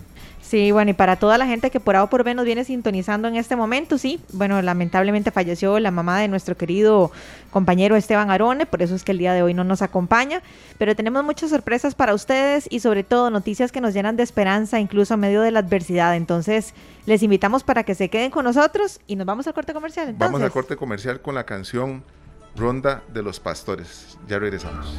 [0.52, 2.62] Sí, bueno, y para toda la gente que por A o por B nos viene
[2.62, 7.10] sintonizando en este momento, sí, bueno, lamentablemente falleció la mamá de nuestro querido
[7.50, 10.42] compañero Esteban Arone, por eso es que el día de hoy no nos acompaña,
[10.76, 14.78] pero tenemos muchas sorpresas para ustedes y sobre todo noticias que nos llenan de esperanza,
[14.78, 16.16] incluso a medio de la adversidad.
[16.16, 16.74] Entonces,
[17.06, 20.10] les invitamos para que se queden con nosotros y nos vamos al corte comercial.
[20.10, 20.32] Entonces.
[20.32, 22.04] Vamos al corte comercial con la canción
[22.56, 24.18] Ronda de los Pastores.
[24.28, 24.98] Ya regresamos.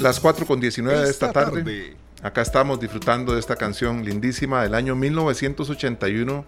[0.00, 1.96] Las 4 con 19 de esta tarde.
[2.24, 6.46] Acá estamos disfrutando de esta canción lindísima del año 1981.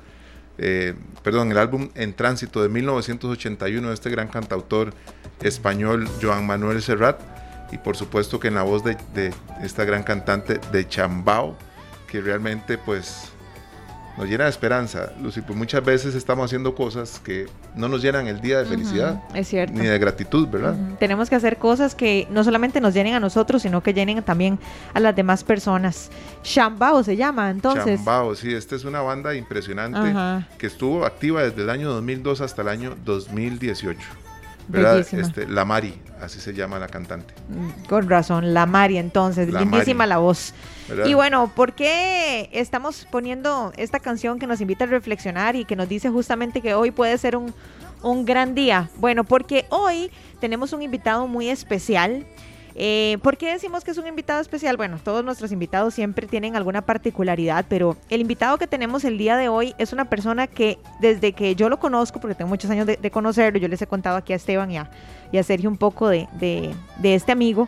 [0.57, 4.95] eh, perdón, el álbum En Tránsito de 1981 de este gran cantautor
[5.43, 7.21] español Joan Manuel Serrat.
[7.73, 8.97] Y por supuesto que en la voz de,
[9.63, 11.59] esta gran cantante de Chambao,
[12.11, 13.29] que realmente pues
[14.17, 15.13] nos llena de esperanza.
[15.21, 19.23] Lucy, pues muchas veces estamos haciendo cosas que no nos llenan el día de felicidad,
[19.29, 19.79] Ujú, es cierto.
[19.79, 20.75] ni de gratitud, ¿verdad?
[20.75, 20.97] Ujú.
[20.97, 24.59] Tenemos que hacer cosas que no solamente nos llenen a nosotros, sino que llenen también
[24.95, 26.11] a las demás personas.
[26.43, 27.97] Shambao se llama, entonces.
[27.97, 30.49] Chambao, sí, esta es una banda impresionante Ajá.
[30.59, 34.01] que estuvo activa desde el año 2002 hasta el año 2018.
[34.73, 37.35] Este, la Mari, así se llama la cantante.
[37.49, 40.09] Mm, Con razón, la Mari entonces, La lindísima Mari.
[40.11, 40.55] la voz.
[40.89, 41.07] ¿verdad?
[41.07, 45.77] Y bueno, ¿por qué estamos poniendo esta canción que nos invita a reflexionar y que
[45.77, 47.55] nos dice justamente que hoy puede ser un,
[48.03, 48.91] un gran día?
[48.99, 52.27] Bueno, porque hoy tenemos un invitado muy especial.
[52.79, 54.77] Eh, ¿Por qué decimos que es un invitado especial?
[54.77, 59.37] Bueno, todos nuestros invitados siempre tienen alguna particularidad, pero el invitado que tenemos el día
[59.39, 62.87] de hoy es una persona que desde que yo lo conozco, porque tengo muchos años
[62.87, 64.91] de, de conocerlo, yo les he contado aquí a Esteban y a,
[65.33, 67.67] y a Sergio un poco de, de- de este amigo.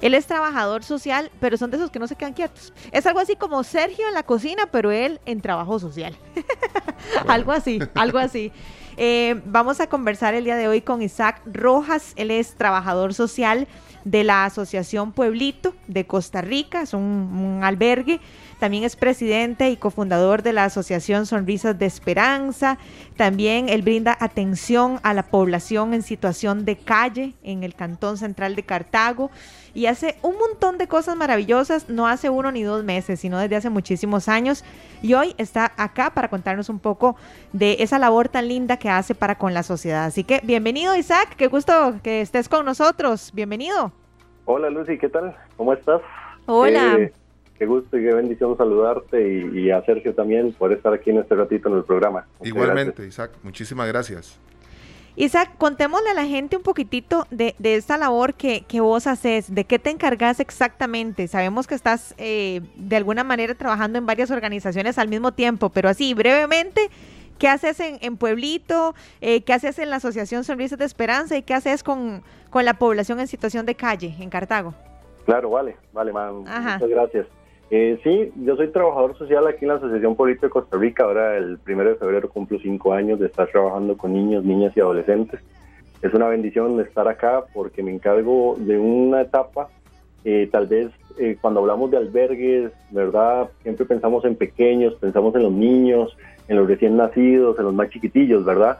[0.00, 2.72] Él es trabajador social, pero son de esos que no se quedan quietos.
[2.92, 6.16] Es algo así como Sergio en la cocina, pero él en trabajo social.
[7.28, 8.52] algo así, algo así.
[8.96, 12.12] Eh, vamos a conversar el día de hoy con Isaac Rojas.
[12.16, 13.66] Él es trabajador social
[14.10, 18.20] de la Asociación Pueblito de Costa Rica, es un, albergue.
[18.58, 22.78] También es presidente y cofundador de la Asociación Sonrisas de Esperanza.
[23.16, 28.56] También él brinda atención a la población en situación de calle en el Cantón Central
[28.56, 29.30] de Cartago
[29.74, 33.56] y hace un montón de cosas maravillosas, no hace uno ni dos meses, sino desde
[33.56, 34.64] hace muchísimos años.
[35.02, 37.16] Y hoy está acá para contarnos un poco
[37.52, 40.04] de esa labor tan linda que hace para con la sociedad.
[40.04, 43.30] Así que bienvenido Isaac, qué gusto que estés con nosotros.
[43.34, 43.92] Bienvenido.
[44.44, 45.36] Hola Lucy, ¿qué tal?
[45.56, 46.00] ¿Cómo estás?
[46.46, 46.96] Hola.
[46.98, 47.12] Eh,
[47.58, 51.18] qué gusto y qué bendición saludarte y, y a Sergio también por estar aquí en
[51.18, 52.26] este ratito en el programa.
[52.38, 54.40] Muchas Igualmente, Isaac, muchísimas gracias.
[55.18, 59.52] Isaac, contémosle a la gente un poquitito de, de esta labor que, que vos haces,
[59.52, 61.26] de qué te encargas exactamente.
[61.26, 65.88] Sabemos que estás eh, de alguna manera trabajando en varias organizaciones al mismo tiempo, pero
[65.88, 66.88] así brevemente,
[67.38, 68.96] ¿Qué haces en, Pueblito?
[69.20, 71.36] Eh, ¿Qué haces en la Asociación Sonrisas de Esperanza?
[71.36, 74.74] ¿Y qué haces con, con la población en situación de calle en Cartago?
[75.24, 77.28] Claro, vale, vale, Muchas gracias.
[77.70, 81.04] Eh, sí, yo soy trabajador social aquí en la Asociación Política de Costa Rica.
[81.04, 84.80] Ahora, el primero de febrero, cumplo cinco años de estar trabajando con niños, niñas y
[84.80, 85.40] adolescentes.
[86.00, 89.68] Es una bendición estar acá porque me encargo de una etapa,
[90.24, 93.50] eh, tal vez eh, cuando hablamos de albergues, ¿verdad?
[93.62, 97.90] Siempre pensamos en pequeños, pensamos en los niños, en los recién nacidos, en los más
[97.90, 98.78] chiquitillos, ¿verdad?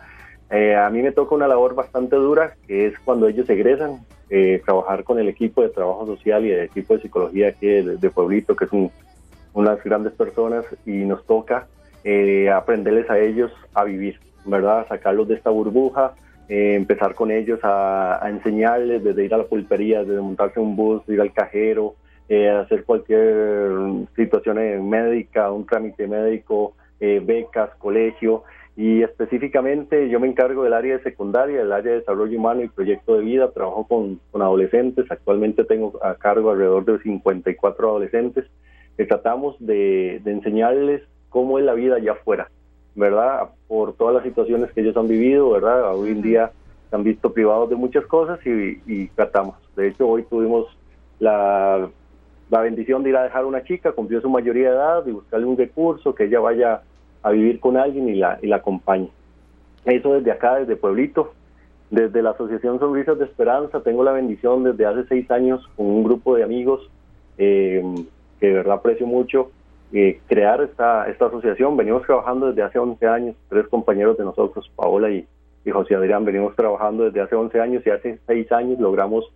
[0.50, 3.98] Eh, a mí me toca una labor bastante dura, que es cuando ellos egresan,
[4.30, 8.10] eh, trabajar con el equipo de trabajo social y el equipo de psicología aquí de,
[8.10, 8.90] Pueblito, que son
[9.54, 11.66] unas grandes personas, y nos toca
[12.04, 14.86] eh, aprenderles a ellos a vivir, ¿verdad?
[14.88, 16.14] Sacarlos de esta burbuja,
[16.48, 21.20] empezar con ellos a, enseñarles desde ir a la pulpería, desde montarse un bus, ir
[21.20, 21.94] al cajero,
[22.28, 23.70] hacer cualquier
[24.16, 28.44] situación médica, un trámite médico, becas, colegio,
[28.78, 32.68] y específicamente yo me encargo del área de secundaria, del área de desarrollo humano y
[32.68, 33.50] proyecto de vida.
[33.50, 35.10] Trabajo con, adolescentes.
[35.10, 38.44] Actualmente tengo a cargo alrededor de 54 adolescentes
[38.96, 42.52] que tratamos de, enseñarles cómo es la vida allá afuera,
[42.94, 43.48] ¿verdad?
[43.66, 45.96] Por todas las situaciones que ellos han vivido, ¿verdad?
[45.96, 46.52] Hoy en día
[46.88, 49.56] se han visto privados de muchas cosas y, y tratamos.
[49.74, 50.68] De hecho, hoy tuvimos
[51.18, 51.90] la,
[52.48, 55.10] la bendición de ir a dejar a una chica, cumplió su mayoría de edad y
[55.10, 56.82] buscarle un recurso que ella vaya
[57.22, 59.10] a vivir con alguien y la, y la acompañe.
[59.84, 61.32] Eso desde acá, desde Pueblito,
[61.90, 66.04] desde la Asociación Sonrisas de Esperanza, tengo la bendición desde hace seis años con un
[66.04, 66.88] grupo de amigos
[67.38, 67.82] eh,
[68.40, 69.50] que de verdad aprecio mucho,
[69.92, 71.76] eh, crear esta, esta asociación.
[71.76, 75.26] Venimos trabajando desde hace 11 años, tres compañeros de nosotros, Paola y,
[75.64, 79.32] y José Adrián, venimos trabajando desde hace 11 años y hace seis años logramos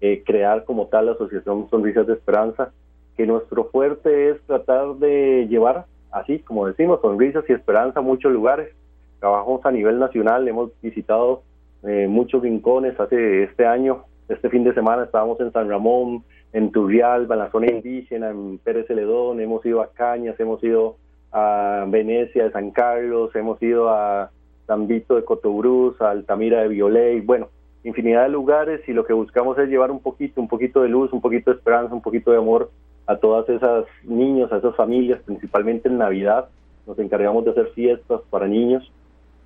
[0.00, 2.70] eh, crear como tal la Asociación Sonrisas de Esperanza,
[3.16, 8.74] que nuestro fuerte es tratar de llevar así como decimos, sonrisas y esperanza muchos lugares.
[9.20, 11.42] Trabajamos a nivel nacional, hemos visitado
[11.82, 12.98] eh, muchos rincones.
[12.98, 17.50] Hace este año, este fin de semana, estábamos en San Ramón, en Turrialba, en la
[17.50, 20.96] zona indígena, en Pérez Celedón, hemos ido a Cañas, hemos ido
[21.32, 24.30] a Venecia de San Carlos, hemos ido a
[24.66, 27.48] San Vito de Cotobruz, a Altamira de Violey, bueno,
[27.84, 31.12] infinidad de lugares y lo que buscamos es llevar un poquito, un poquito de luz,
[31.12, 32.70] un poquito de esperanza, un poquito de amor
[33.06, 36.48] a todas esas niños, a esas familias, principalmente en Navidad.
[36.86, 38.90] Nos encargamos de hacer fiestas para niños.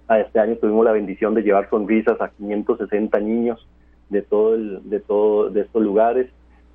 [0.08, 3.66] A este año tuvimos la bendición de llevar sonrisas a 560 niños
[4.08, 6.28] de todo de todo de estos lugares.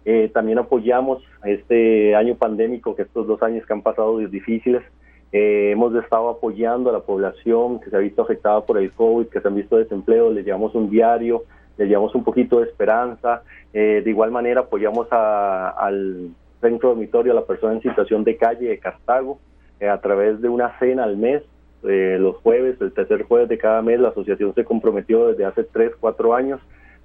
[0.05, 4.83] Eh, también apoyamos este año pandémico, que estos dos años que han pasado difíciles,
[5.31, 9.27] eh, hemos estado apoyando a la población que se ha visto afectada por el COVID,
[9.27, 11.43] que se han visto desempleo, les llevamos un diario,
[11.77, 13.41] les llevamos un poquito de esperanza.
[13.73, 16.29] Eh, de igual manera apoyamos al
[16.61, 19.39] centro dormitorio a la persona en situación de calle de Cartago
[19.79, 21.43] eh, a través de una cena al mes.
[21.83, 25.63] Eh, los jueves, el tercer jueves de cada mes, la asociación se comprometió desde hace
[25.63, 26.59] tres, cuatro años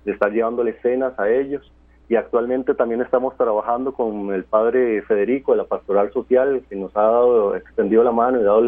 [0.05, 1.71] de estar llevándole cenas a ellos
[2.09, 6.97] y actualmente también estamos trabajando con el padre Federico de la Pastoral Social que nos
[6.97, 8.63] ha dado, extendido la mano y dado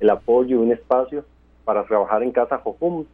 [0.00, 1.24] el apoyo y un espacio
[1.64, 3.06] para trabajar en Casa Jojum,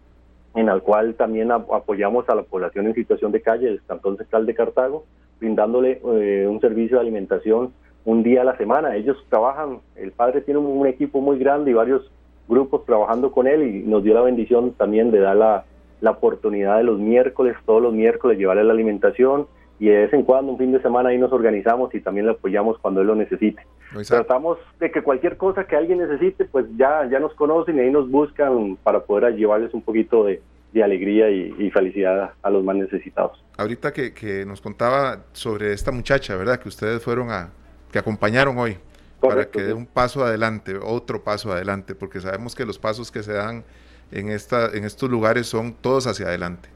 [0.54, 4.46] en el cual también apoyamos a la población en situación de calle del Cantón Central
[4.46, 5.04] de Cartago
[5.40, 7.72] brindándole eh, un servicio de alimentación
[8.04, 8.96] un día a la semana.
[8.96, 12.10] Ellos trabajan, el padre tiene un, equipo muy grande y varios
[12.48, 15.64] grupos trabajando con él y nos dio la bendición también de dar la,
[16.00, 19.46] la oportunidad de los miércoles, todos los miércoles, llevarle la alimentación
[19.80, 22.32] y de vez en cuando, un fin de semana, ahí nos organizamos y también le
[22.32, 23.62] apoyamos cuando él lo necesite.
[24.06, 27.90] Tratamos de que cualquier cosa que alguien necesite, pues ya, ya nos conocen y ahí
[27.90, 32.76] nos buscan para poder llevarles un poquito de, de alegría y, felicidad a los más
[32.76, 33.42] necesitados.
[33.56, 36.60] Ahorita que, nos contaba sobre esta muchacha, ¿verdad?
[36.60, 37.50] Que ustedes fueron a,
[37.90, 38.76] que acompañaron hoy
[39.20, 43.22] para que dé un paso adelante, otro paso adelante, porque sabemos que los pasos que
[43.22, 43.64] se dan
[44.12, 46.68] en, esta, en estos lugares son todos hacia adelante.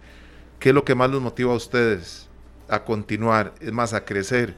[0.59, 2.29] ¿Qué es lo que más los motiva a ustedes
[2.69, 4.55] a continuar, es más, a crecer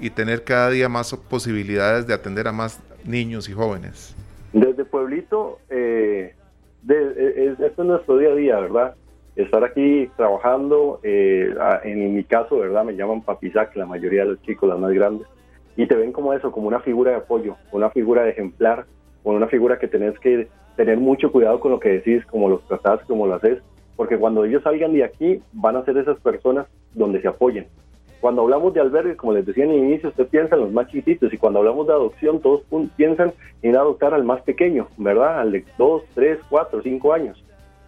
[0.00, 4.14] y tener cada día más posibilidades de atender a más niños y jóvenes?
[4.52, 6.34] Desde Pueblito, eh,
[6.82, 8.94] de, esto es nuestro día a día, ¿verdad?
[9.36, 11.54] Estar aquí trabajando, eh,
[11.84, 12.84] en mi caso, ¿verdad?
[12.84, 15.26] Me llaman papizac, la mayoría de los chicos, las más grandes,
[15.76, 18.84] y te ven como eso, como una figura de apoyo, una figura de ejemplar,
[19.24, 23.00] una figura que tenés que tener mucho cuidado con lo que decís, como los tratás,
[23.06, 23.58] como lo haces,
[23.96, 27.66] porque cuando ellos salgan de aquí, van a ser esas personas donde se apoyen,
[28.22, 30.86] cuando hablamos de albergue, como les decía en el inicio, usted piensa en los más
[30.86, 32.62] chiquititos y cuando hablamos de adopción, todos
[32.94, 35.40] piensan en adoptar al más pequeño, ¿verdad?
[35.40, 37.44] Al de 2, 3, 4, 5 años.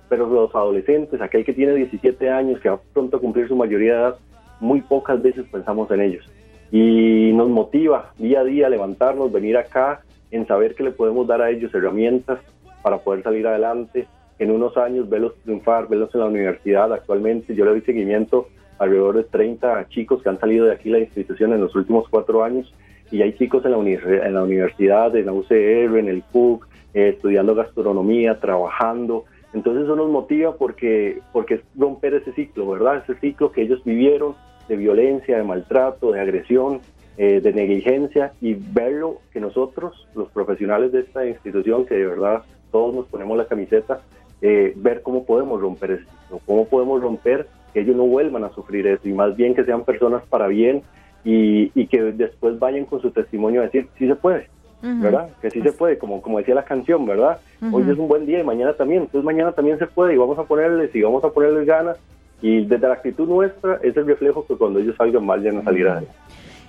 [0.09, 3.93] Pero los adolescentes, aquel que tiene 17 años, que va pronto a cumplir su mayoría
[3.93, 4.17] de edad,
[4.59, 6.29] muy pocas veces pensamos en ellos.
[6.73, 11.43] Y nos motiva día a día levantarnos, venir acá, en saber que le podemos dar
[11.43, 12.41] a ellos herramientas
[12.83, 14.09] para poder salir adelante.
[14.41, 17.55] En unos años verlos triunfar, verlos en la universidad actualmente.
[17.55, 18.49] Yo le doy seguimiento
[18.79, 22.43] alrededor de 30 chicos que han salido de aquí la institución en los últimos cuatro
[22.45, 22.73] años
[23.11, 27.11] y hay chicos en la, en la universidad, en la UCR, en el CUC, eh,
[27.11, 29.25] estudiando gastronomía, trabajando.
[29.53, 33.03] Entonces eso nos motiva porque, porque es romper ese ciclo, ¿verdad?
[33.05, 34.35] Ese ciclo que ellos vivieron
[34.69, 36.81] de violencia, de maltrato, de agresión,
[37.17, 42.43] eh, de negligencia y verlo que nosotros, los profesionales de esta institución, que de verdad
[42.73, 44.01] todos nos ponemos la camiseta,
[44.43, 48.55] eh, ver cómo podemos romper ese ciclo, cómo podemos romper que ellos no vuelvan a
[48.55, 50.83] sufrir eso y más bien que sean personas para bien
[51.25, 54.49] y, y que después vayan con su testimonio a decir, sí se puede,
[54.81, 55.31] ¿verdad?
[55.43, 57.39] Que sí se puede, como, como decía la canción, ¿verdad?
[57.73, 60.39] Hoy es un buen día y mañana también, entonces mañana también se puede y vamos
[60.39, 61.99] a ponerles y vamos a ponerles ganas
[62.41, 65.63] y desde la actitud nuestra es el reflejo que cuando ellos salgan mal ya no
[65.65, 66.07] salirán.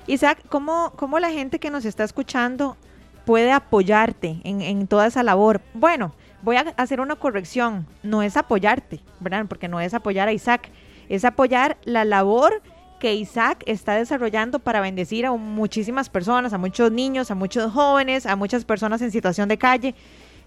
[0.08, 2.78] Isaac, ¿cómo, ¿cómo la gente que nos está escuchando
[3.26, 5.62] puede apoyarte en, en toda esa labor?
[5.74, 9.46] Bueno, voy a hacer una corrección, no es apoyarte, ¿verdad?
[9.50, 10.70] Porque no es apoyar a Isaac,
[11.10, 12.62] es apoyar la labor
[13.00, 18.26] que Isaac está desarrollando para bendecir a muchísimas personas, a muchos niños, a muchos jóvenes,
[18.26, 19.96] a muchas personas en situación de calle.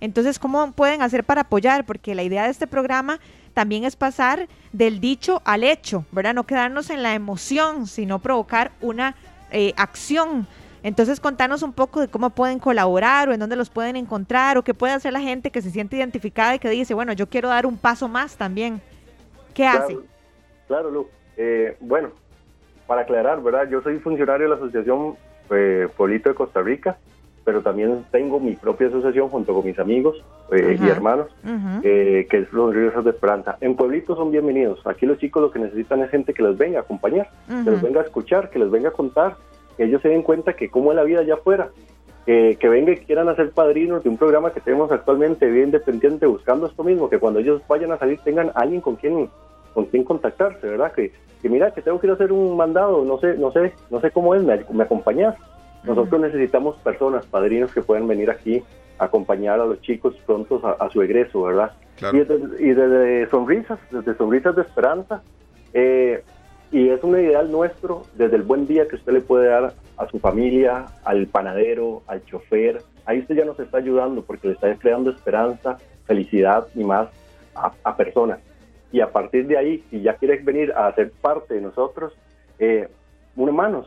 [0.01, 1.85] Entonces, ¿cómo pueden hacer para apoyar?
[1.85, 3.19] Porque la idea de este programa
[3.55, 6.35] también es pasar del dicho al hecho, ¿verdad?
[6.35, 9.17] No quedarnos en la emoción, sino provocar una
[9.51, 10.47] eh, acción.
[10.85, 14.63] Entonces, contanos un poco de cómo pueden colaborar o en dónde los pueden encontrar o
[14.63, 17.49] qué puede hacer la gente que se siente identificada y que dice, bueno, yo quiero
[17.49, 18.81] dar un paso más también.
[19.55, 19.99] ¿Qué hace?
[20.69, 21.09] Claro, Lu.
[21.37, 22.11] Eh, bueno,
[22.87, 23.69] para aclarar, ¿verdad?
[23.69, 25.17] Yo soy funcionario de la Asociación
[25.51, 26.99] eh, Polito de Costa Rica,
[27.45, 31.29] pero también tengo mi propia asociación junto con mis amigos y hermanos,
[31.83, 33.57] que es los Ríos de Esperanza.
[33.63, 34.87] En Pueblitos son bienvenidos.
[34.87, 37.31] Aquí los chicos lo que necesitan es gente que les venga a acompañar,
[37.65, 39.37] que les venga a escuchar, que les venga a contar,
[39.79, 41.71] que ellos se den cuenta que cómo es la vida allá afuera,
[42.27, 46.67] que vengan y quieran hacer padrinos de un programa que tenemos actualmente bien independiente buscando
[46.67, 49.31] esto mismo, que cuando ellos vayan a salir tengan alguien con quien
[49.79, 50.91] con quien contactarse, ¿verdad?
[50.91, 53.73] Que, que mira que tengo que ir a hacer un mandado, no sé, no sé,
[53.91, 55.37] no sé cómo es, me, me acompañas.
[55.85, 58.61] Nosotros necesitamos personas, padrinos que puedan venir aquí
[58.99, 61.71] a acompañar a los chicos prontos a, su egreso, ¿verdad?
[62.13, 62.19] Y,
[62.71, 65.23] desde, sonrisas, desde sonrisas de esperanza,
[65.73, 66.25] eh,
[66.73, 70.09] y es un ideal nuestro desde el buen día que usted le puede dar a
[70.09, 72.83] su familia, al panadero, al chofer.
[73.07, 77.11] Ahí usted ya nos está ayudando porque le está creando esperanza, felicidad y más
[77.55, 78.41] a, personas.
[78.93, 82.13] Y a partir de ahí, si ya quieres venir a ser parte de nosotros,
[82.59, 82.89] eh,
[83.37, 83.87] hermanos,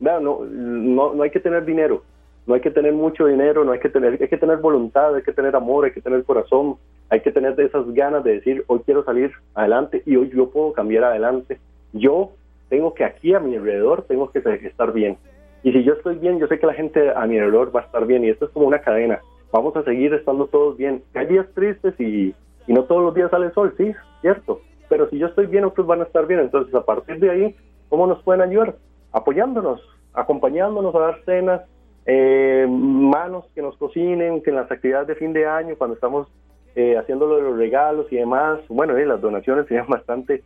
[0.00, 2.02] no, no, no hay que tener dinero,
[2.46, 5.22] no hay que tener mucho dinero, no hay que tener, hay que tener voluntad, hay
[5.22, 6.76] que tener amor, hay que tener corazón,
[7.10, 10.72] hay que tener esas ganas de decir, hoy quiero salir adelante y hoy yo puedo
[10.72, 11.58] cambiar adelante
[11.92, 12.32] yo
[12.68, 15.16] tengo que aquí a mi alrededor tengo que estar bien.
[15.62, 17.84] Y si yo estoy bien, yo sé que la gente a mi alrededor va a
[17.84, 19.20] estar bien y esto es como una cadena.
[19.50, 21.02] Vamos a seguir estando todos bien.
[21.14, 22.34] Hay días tristes y,
[22.66, 24.60] y no todos los días sale el sol, sí, cierto.
[24.88, 26.40] Pero si yo estoy bien, otros van a estar bien.
[26.40, 27.56] Entonces, a partir de ahí,
[27.88, 28.76] ¿cómo nos pueden ayudar?
[29.12, 29.80] Apoyándonos,
[30.14, 31.62] acompañándonos a dar cenas,
[32.06, 36.28] eh, manos que nos cocinen, que en las actividades de fin de año, cuando estamos
[36.74, 40.42] eh, haciendo los regalos y demás, bueno, eh, las donaciones serían bastante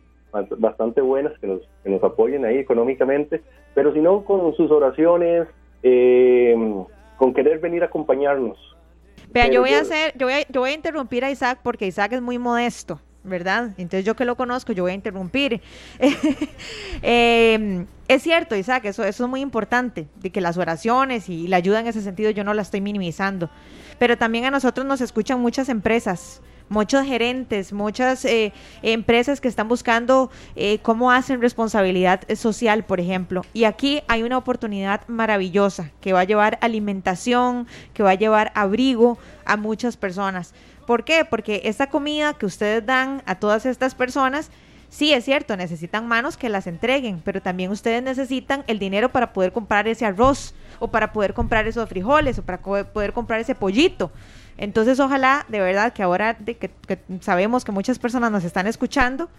[0.57, 3.43] bastante buenas que nos, que nos apoyen ahí económicamente,
[3.75, 5.47] pero si no con sus oraciones,
[5.83, 6.55] eh,
[7.17, 8.57] con querer venir a acompañar,nos
[9.31, 11.87] Vean, yo voy a hacer, yo voy a, yo voy a interrumpir a Isaac porque
[11.87, 12.99] Isaac es muy modesto.
[13.23, 13.71] ¿Verdad?
[13.77, 15.61] Entonces yo que lo conozco, yo voy a interrumpir.
[17.01, 21.57] Em, es cierto, Isaac, eso, eso es muy importante, de que las oraciones y la
[21.57, 23.49] ayuda en ese sentido yo no la estoy minimizando,
[23.99, 29.67] pero también a nosotros nos escuchan muchas empresas muchos gerentes, muchas eh, empresas que están
[29.67, 33.45] buscando eh, cómo hacen responsabilidad social, por ejemplo.
[33.53, 38.51] Y aquí hay una oportunidad maravillosa que va a llevar alimentación, que va a llevar
[38.55, 40.53] abrigo a muchas personas.
[40.85, 41.25] ¿Por qué?
[41.25, 44.51] Porque esta comida que ustedes dan a todas estas personas,
[44.89, 49.33] sí es cierto, necesitan manos que las entreguen, pero también ustedes necesitan el dinero para
[49.33, 53.55] poder comprar ese arroz o para poder comprar esos frijoles o para poder comprar ese
[53.55, 54.11] pollito.
[54.57, 56.69] Entonces, ojalá, de verdad, que ahora de que,
[57.21, 59.29] sabemos que muchas personas nos están escuchando,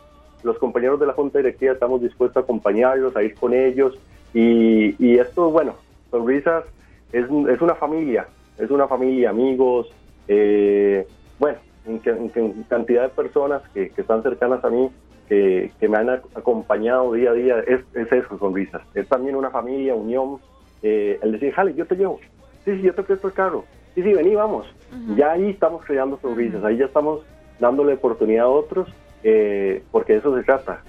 [0.44, 3.98] Los compañeros de la Junta Directiva estamos dispuestos a acompañarlos, a ir con ellos.
[4.34, 5.76] Y, y esto, bueno,
[6.12, 6.64] Sonrisas
[7.12, 8.28] es, es una familia,
[8.58, 9.90] es una familia, amigos,
[10.28, 11.08] eh,
[11.40, 14.90] bueno, en, cantidad de personas que, están cercanas a mí,
[15.28, 18.82] que, me han acompañado día a día, es, eso, sonrisas.
[18.94, 20.40] Es también una familia, unión.
[20.82, 22.20] Eh, el decir, Jale, yo te llevo.
[22.66, 23.66] Sí, sí, yo te presto el carro.
[23.96, 24.68] Sí, sí, vení, vamos.
[25.16, 27.22] Ya ahí estamos creando sonrisas, ahí ya estamos
[27.60, 28.88] dándole oportunidad a otros,
[29.24, 30.82] eh, porque de eso se trata.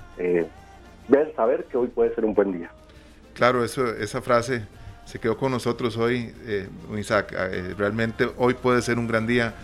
[1.08, 2.70] ver, saber que hoy puede ser un buen día.
[3.34, 4.62] Claro, eso, esa frase
[5.08, 6.68] se quedó con nosotros hoy, eh,
[6.98, 7.32] Isaac.
[7.32, 9.54] Eh, realmente hoy puede ser un gran día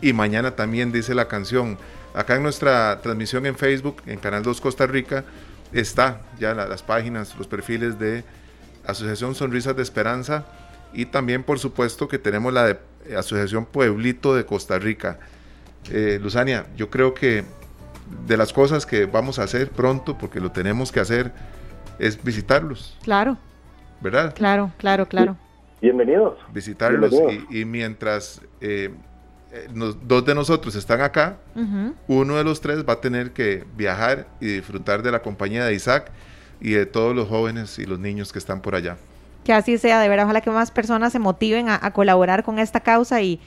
[0.00, 1.76] y mañana también dice la canción.
[2.14, 5.24] Acá en nuestra transmisión en Facebook, en Canal 2 Costa Rica,
[5.72, 8.24] está ya las páginas, los perfiles de
[8.86, 10.44] Asociación Sonrisas de Esperanza
[10.92, 12.78] y también por supuesto que tenemos la de
[13.16, 15.18] Asociación Pueblito de Costa Rica.
[15.90, 17.44] Eh, Luzania, yo creo que
[18.26, 21.32] de las cosas que vamos a hacer pronto, porque lo tenemos que hacer,
[21.98, 22.98] es visitarlos.
[23.02, 23.38] Claro.
[24.02, 24.34] ¿verdad?
[24.34, 25.36] Claro, claro, claro.
[25.80, 26.38] Bienvenidos.
[26.52, 27.12] Visitarlos
[27.50, 28.90] Y, mientras eh,
[29.54, 29.68] eh,
[30.02, 31.36] dos de nosotros están acá,
[32.06, 35.74] uno de los tres va a tener que viajar y disfrutar de la compañía de
[35.74, 36.10] Isaac
[36.58, 38.96] y de todos los jóvenes y los niños que están por allá.
[39.44, 42.80] Que así sea, de verdad, ojalá que más personas se motiven a, colaborar con esta
[42.80, 43.40] causa y,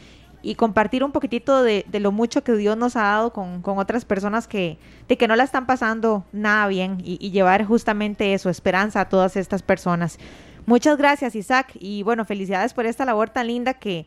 [0.57, 4.77] compartir un poquitito de, lo mucho que Dios nos ha dado con, otras personas que,
[5.07, 9.09] de que no la están pasando nada bien y, y, llevar justamente eso, esperanza a
[9.09, 10.19] todas estas personas.
[10.67, 11.71] Muchas gracias, Isaac.
[11.79, 14.05] Y bueno, felicidades por esta labor tan linda que,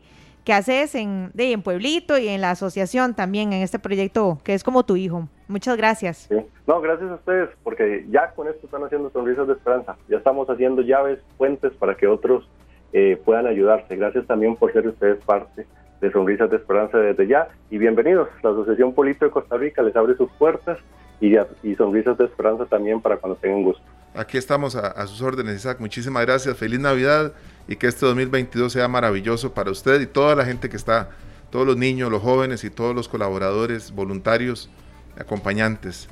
[0.49, 4.55] que haces en, de, en Pueblito y en la asociación también, en este proyecto que
[4.55, 5.29] es como tu hijo.
[5.47, 6.27] Muchas gracias.
[6.65, 9.95] No, gracias a ustedes, porque ya con esto están haciendo sonrisas de esperanza.
[10.07, 12.49] Ya estamos haciendo llaves, puentes para que otros
[12.93, 13.95] eh, puedan ayudarse.
[13.95, 15.67] Gracias también por ser ustedes parte
[16.01, 17.49] de Sonrisas de Esperanza desde ya.
[17.69, 18.27] Y bienvenidos.
[18.41, 20.79] La Asociación Polito de Costa Rica les abre sus puertas
[21.21, 23.83] y, y Sonrisas de Esperanza también para cuando tengan gusto.
[24.15, 25.79] Aquí estamos a, sus órdenes, Isaac.
[25.79, 26.57] Muchísimas gracias.
[26.57, 27.33] Feliz Navidad
[27.69, 31.11] y que este 2022 sea maravilloso para usted y toda la gente que está,
[31.51, 34.71] todos los niños, los jóvenes y todos los colaboradores, voluntarios,
[35.19, 36.09] acompañantes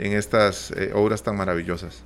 [0.00, 2.02] en estas eh, obras tan maravillosas.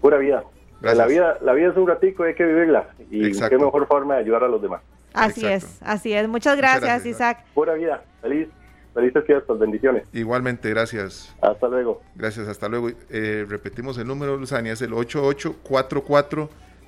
[0.00, 0.44] Pura vida.
[0.80, 2.90] La vida, la vida es un ratico y hay que vivirla.
[3.10, 4.82] Y qué mejor forma de ayudar a los demás.
[5.12, 6.28] Así es, así es.
[6.28, 7.44] Muchas gracias, Isaac.
[7.54, 8.04] Pura vida.
[8.22, 8.48] Feliz
[8.94, 10.06] Felices fiestas, bendiciones.
[10.12, 11.34] Igualmente, gracias.
[11.42, 12.00] Hasta luego.
[12.14, 12.90] Gracias, hasta luego.
[13.10, 14.92] Eh, repetimos el número, Luzania, es el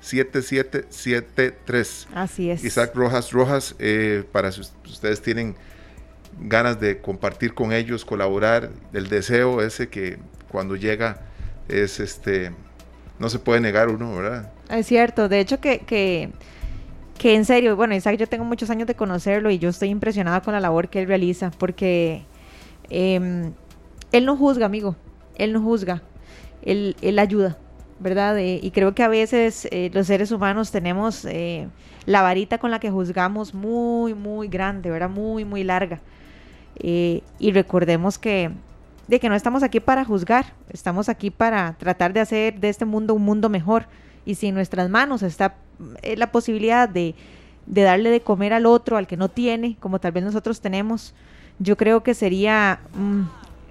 [0.01, 2.07] 8844-7773.
[2.13, 2.63] Así es.
[2.63, 5.55] Isaac Rojas Rojas, eh, para si ustedes tienen
[6.39, 10.17] ganas de compartir con ellos, colaborar, el deseo ese que
[10.49, 11.21] cuando llega
[11.67, 12.53] es este,
[13.19, 14.51] no se puede negar uno, ¿verdad?
[14.69, 16.31] Es cierto, de hecho que, que
[17.17, 20.41] que en serio, bueno, Isaac, yo tengo muchos años de conocerlo y yo estoy impresionada
[20.41, 22.23] con la labor que él realiza, porque
[22.89, 23.53] em,
[24.11, 24.95] él no juzga, amigo,
[25.35, 26.03] él no juzga,
[26.61, 27.57] él, él ayuda,
[27.99, 28.37] ¿verdad?
[28.37, 31.67] Eh, y creo que a veces eh, los seres humanos tenemos eh,
[32.05, 35.09] la varita con la que juzgamos muy, muy grande, ¿verdad?
[35.09, 35.99] Muy, muy larga.
[36.79, 38.51] y recordemos que,
[39.07, 42.85] de que no estamos aquí para juzgar, estamos aquí para tratar de hacer de este
[42.85, 43.87] mundo un mundo mejor.
[44.25, 45.55] Y si en nuestras manos está
[46.01, 47.15] eh, la posibilidad de,
[47.65, 51.13] darle de comer al otro, al que no tiene, como tal vez nosotros tenemos,
[51.59, 53.21] yo creo que sería mm,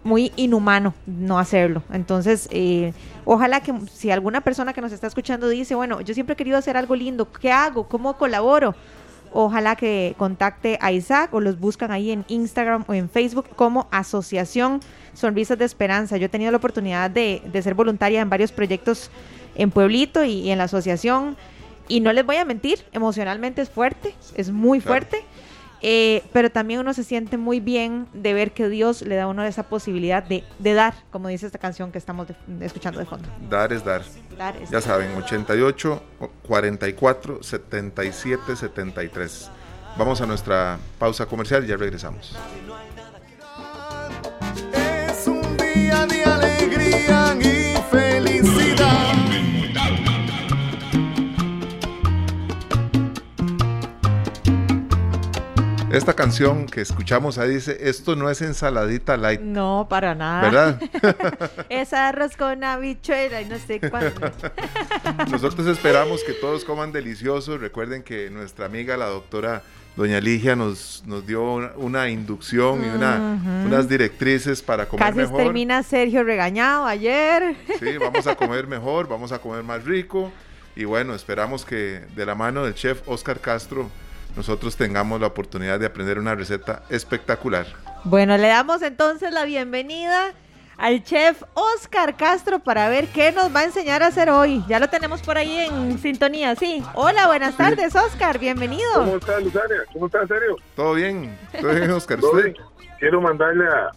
[0.07, 1.82] muy inhumano no hacerlo.
[1.92, 2.94] Entonces, eh,
[3.24, 6.57] ojalá que si alguna persona que nos está escuchando dice, bueno, yo siempre he querido
[6.57, 7.88] hacer algo lindo, ¿qué hago?
[7.88, 8.74] ¿Cómo colaboro?
[9.32, 13.88] Ojalá que contacte a Isaac o los buscan ahí en Instagram o en Facebook como
[13.90, 14.80] Asociación
[15.12, 16.16] Sonrisas de Esperanza.
[16.16, 19.11] Yo he tenido la oportunidad de, de ser voluntaria en varios proyectos
[19.57, 21.36] en Pueblito y, en la asociación.
[21.88, 25.24] Y no les voy a mentir, emocionalmente es fuerte, es muy fuerte.
[25.83, 29.27] Eh, pero también uno se siente muy bien de ver que Dios le da a
[29.29, 32.29] uno esa posibilidad de, dar, como dice esta canción que estamos
[32.61, 33.29] escuchando de fondo.
[33.49, 34.03] Dar es dar.
[34.70, 36.03] ya saben, 88,
[36.43, 39.51] 44, 77, 73.
[39.99, 42.37] Vamos a nuestra pausa comercial y ya regresamos.
[45.09, 47.35] Es un día de alegría
[55.91, 59.41] Esta canción que escuchamos ahí dice, esto no es ensaladita light.
[59.41, 60.43] No, para nada.
[60.43, 60.82] ¿Verdad?
[61.68, 64.11] es arroz con habichuela y no sé cuándo.
[65.30, 67.57] Nosotros esperamos que todos coman delicioso.
[67.57, 69.62] Recuerden que nuestra amiga, la doctora
[69.95, 71.43] Doña Ligia, nos, nos dio
[71.76, 75.45] una, inducción y una, unas directrices para comer Casi mejor.
[75.45, 77.57] termina Sergio regañado ayer.
[77.78, 80.32] Sí, vamos a comer mejor, vamos a comer más rico.
[80.74, 83.89] Y bueno, esperamos que de la mano del chef Oscar Castro
[84.37, 87.66] nosotros tengamos la oportunidad de aprender una receta espectacular.
[88.05, 90.32] Bueno, le damos entonces la bienvenida
[90.78, 94.62] al chef Oscar Castro para ver qué nos va a enseñar a hacer hoy.
[94.68, 96.82] Ya lo tenemos por ahí en sintonía, sí.
[96.95, 98.93] Hola, buenas tardes, Oscar, bienvenido.
[98.95, 99.78] ¿Cómo estás, Luzania?
[99.93, 100.57] ¿Cómo estás, Serio?
[100.74, 102.18] Todo bien, todo bien, Oscar.
[102.22, 102.55] ¿Usted?
[102.99, 103.91] Quiero mandarle a,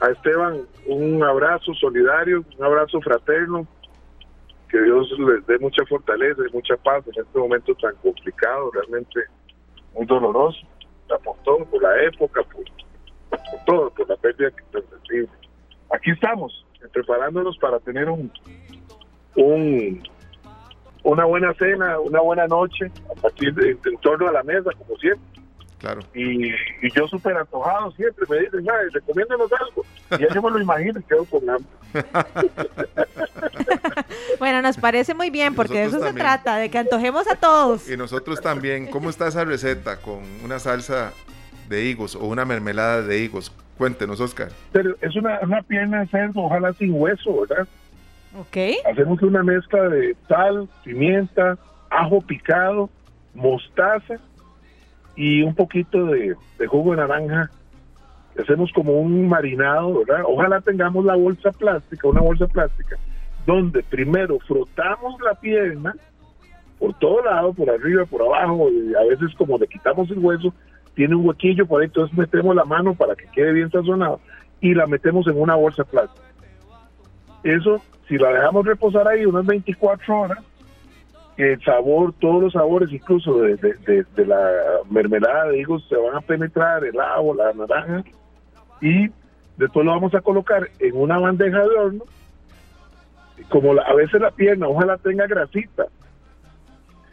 [0.00, 3.66] a Esteban un abrazo solidario, un abrazo fraterno,
[4.68, 9.20] que Dios les dé mucha fortaleza y mucha paz en este momento tan complicado, realmente
[9.94, 10.58] muy doloroso,
[11.70, 12.64] por la época, por,
[13.64, 15.28] todo, por la pérdida que sensible.
[15.92, 18.30] Aquí estamos, preparándonos para tener un,
[19.36, 20.02] un
[21.06, 24.98] una buena cena, una buena noche, a partir de, en torno a la mesa, como
[24.98, 25.24] siempre.
[25.78, 26.00] Claro.
[26.14, 26.52] Y,
[26.94, 29.84] yo súper antojado siempre, me dicen, recomiéndanos algo.
[30.12, 31.66] Y ya yo me lo imagino y quedo con hambre.
[34.38, 37.88] bueno, nos parece muy bien, porque de eso se trata, de que antojemos a todos.
[37.90, 38.86] Y nosotros también.
[38.86, 41.12] ¿Cómo está esa receta con una salsa
[41.68, 43.52] de higos o una mermelada de higos?
[43.76, 44.48] Cuéntenos, Oscar.
[44.72, 47.68] Pero es una, una pierna de cerdo, ojalá sin hueso, ¿verdad?
[48.38, 48.56] Ok.
[48.90, 51.58] Hacemos una mezcla de sal, pimienta,
[51.90, 52.88] ajo picado,
[53.34, 54.18] mostaza
[55.16, 56.36] y un poquito de,
[56.66, 57.50] jugo de naranja.
[58.38, 60.24] Hacemos como un marinado, ¿verdad?
[60.28, 62.96] Ojalá tengamos la bolsa plástica, una bolsa plástica,
[63.46, 65.94] donde primero frotamos la pierna
[66.78, 70.52] por todo lado, por arriba, por abajo, y a veces como le quitamos el hueso,
[70.94, 74.20] tiene un huequillo por ahí, entonces metemos la mano para que quede bien sazonado
[74.60, 76.26] y la metemos en una bolsa plástica.
[77.42, 80.38] Eso, si la dejamos reposar ahí unas 24 horas,
[81.36, 84.50] el sabor, todos los sabores, incluso de, la
[84.90, 88.04] mermelada de higos, se van a penetrar, el agua, la naranja,
[88.80, 89.08] y
[89.56, 92.04] después lo vamos a colocar en una bandeja de horno.
[93.50, 95.86] Como a veces la pierna, ojalá tenga grasita.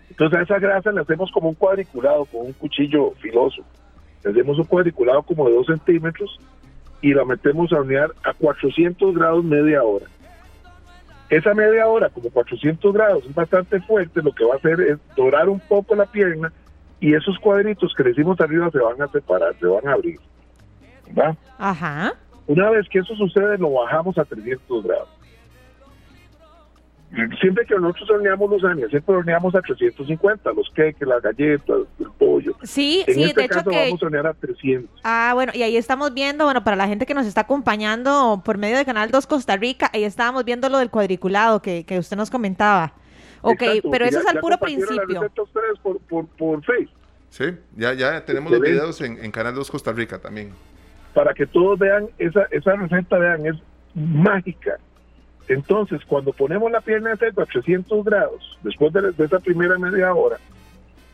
[0.09, 3.61] Entonces a esa grasa le hacemos como un cuadriculado, con un cuchillo filoso.
[4.24, 6.39] Le hacemos un cuadriculado como de dos centímetros
[7.01, 10.05] y la metemos a hornear a 400 grados media hora.
[11.34, 14.99] Esa media hora, como 400 grados, es bastante fuerte, lo que va a hacer es
[15.15, 16.53] dorar un poco la pierna
[16.99, 20.19] y esos cuadritos que le hicimos arriba se van a separar, se van a abrir.
[21.17, 21.36] ¿Va?
[21.57, 22.13] Ajá.
[22.45, 25.09] Una vez que eso sucede, lo bajamos a 300 grados.
[27.39, 32.07] Siempre que nosotros horneamos los años, siempre horneamos a 350, los queques, las galletas, el
[32.18, 32.55] pollo.
[32.64, 33.86] Sí, sí, este de caso hecho que...
[33.86, 35.01] vamos a hornear a 300.
[35.03, 38.57] Ah, bueno, y ahí estamos viendo, bueno, para la gente que nos está acompañando por
[38.57, 42.18] medio de Canal 2 Costa Rica, ahí estábamos viendo lo del cuadriculado que, que usted
[42.18, 42.93] nos comentaba.
[43.41, 43.61] Ok,
[43.91, 45.30] pero eso es al puro principio.
[45.84, 46.97] por, por, por Facebook.
[47.30, 47.45] Sí,
[47.76, 50.51] ya, ya tenemos los videos en, en Canal 2 Costa Rica también.
[51.14, 53.55] Para que todos vean, esa, esa receta, vean, es
[53.93, 54.80] mágica
[55.47, 60.13] entonces, cuando ponemos la pierna de cerdo a 300 grados, después de, esa primera media
[60.13, 60.37] hora,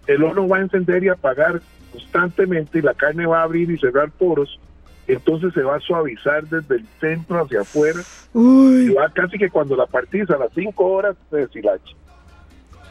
[0.08, 1.62] el horno va a encender y apagar
[1.92, 4.60] constantemente y la carne va a abrir y cerrar poros.
[5.08, 8.00] Entonces se va a suavizar desde el centro hacia afuera.
[8.36, 11.96] Y va casi que cuando la partís a las 5 horas se deshilacha.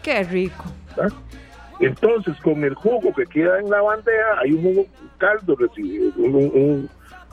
[0.03, 0.65] Qué rico.
[1.79, 4.87] Entonces, con el jugo que queda en la bandeja, hay un jugo,
[5.19, 5.57] caldo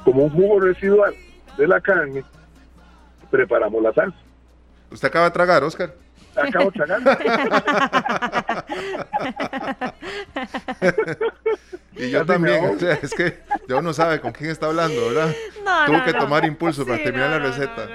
[0.04, 1.16] como un jugo residual
[1.58, 2.24] de la carne
[3.30, 4.18] preparamos la salsa.
[4.92, 5.94] ¿Usted acaba de tragar, Oscar?
[6.36, 7.02] Acabo de tragar.
[11.96, 15.34] y yo también, es que yo no sabe con quién está hablando, ¿verdad?
[15.64, 17.88] No, Tuvo que tomar impulso para terminar la receta.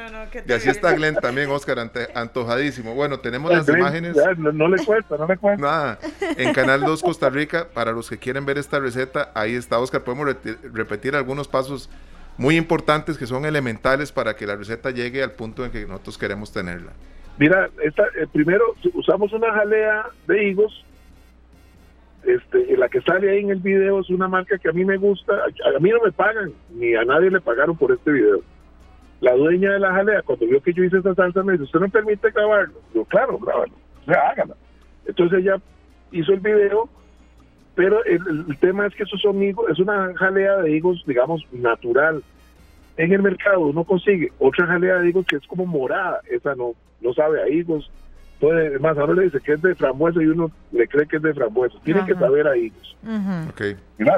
[0.46, 2.94] y así está Glenn también, Oscar, antojadísimo.
[2.94, 4.16] Bueno, tenemos las imágenes.
[4.38, 5.62] no, le cuesta, no le cuesta.
[5.62, 9.78] Nada, en Canal 2 Costa Rica, para los que quieren ver esta receta, ahí está,
[9.78, 10.02] Oscar.
[10.02, 10.34] Podemos
[10.72, 11.90] repetir algunos pasos
[12.38, 16.18] muy importantes que son elementales para que la receta llegue al punto en que nosotros
[16.18, 16.92] queremos tenerla.
[17.38, 20.84] Mira, esta, eh, primero usamos una jalea de higos,
[22.24, 24.98] este, la que sale ahí en el video es una marca que a mí me
[24.98, 28.42] gusta, a, mí no me pagan, ni a nadie le pagaron por este video.
[29.20, 31.80] La dueña de la jalea, cuando vio que yo hice esa salsa, me dice, ¿usted
[31.80, 32.74] no permite grabarlo?
[32.94, 34.54] Yo, claro, grabarlo, o sea, hágala.
[35.06, 35.56] Entonces ella
[36.12, 36.88] hizo el video,
[37.74, 42.22] pero el, tema es que esos son higos, es una jalea de higos, digamos, natural.
[42.96, 46.74] En el mercado uno consigue otra jalea de higos que es como morada, esa no,
[47.00, 47.90] no sabe a higos,
[48.40, 51.22] puede, más ahora le dice que es de frambuesa y uno le cree que es
[51.22, 51.78] de frambuesa.
[51.84, 52.96] Tienen que saber a higos.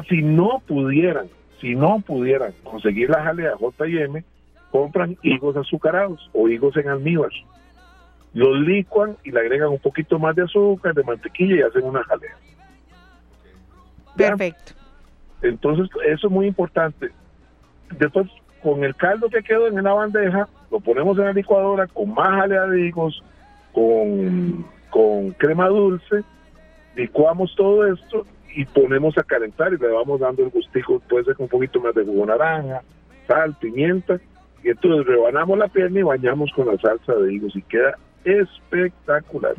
[0.08, 1.26] Si no pudieran,
[1.60, 4.24] si no pudieran conseguir la jalea J&M,
[4.70, 7.30] compran higos azucarados o higos en almíbar.
[8.34, 12.02] Los licuan y le agregan un poquito más de azúcar, de mantequilla y hacen una
[12.04, 12.34] jalea.
[14.16, 14.72] Perfecto.
[15.42, 17.10] Entonces, eso es muy importante.
[17.98, 18.28] Después,
[18.62, 22.48] con el caldo que quedó en la bandeja, lo ponemos en la licuadora con más
[22.76, 23.22] higos,
[23.72, 26.22] con, con crema dulce,
[26.94, 31.36] licuamos todo esto y ponemos a calentar y le vamos dando el gustico, puede ser
[31.36, 32.82] con un poquito más de jugo naranja,
[33.26, 34.20] sal, pimienta,
[34.62, 39.54] y entonces rebanamos la pierna y bañamos con la salsa de higos y queda espectacular.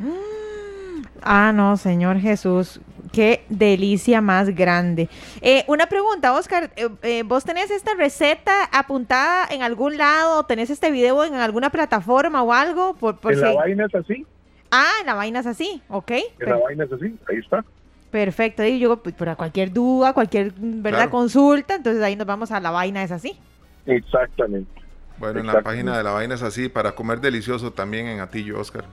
[1.22, 2.80] Ah, no, Señor Jesús,
[3.14, 5.08] qué delicia más grande.
[5.40, 10.44] Eh, una pregunta, Oscar, eh, eh, ¿vos tenés esta receta apuntada en algún lado?
[10.44, 12.94] ¿Tenés este video en alguna plataforma o algo?
[12.94, 14.26] Por, en la vaina es así.
[14.70, 16.10] Ah, en la vaina es así, ok.
[16.40, 17.64] En la vaina es así, ahí está.
[18.10, 22.60] Perfecto, y yo, pues, para cualquier duda, cualquier verdad consulta, entonces ahí nos vamos a
[22.60, 23.36] la vaina es así.
[23.86, 24.82] Exactamente.
[25.18, 28.58] Bueno, en la página de la vaina es así, para comer delicioso también en Atillo,
[28.58, 28.84] Oscar.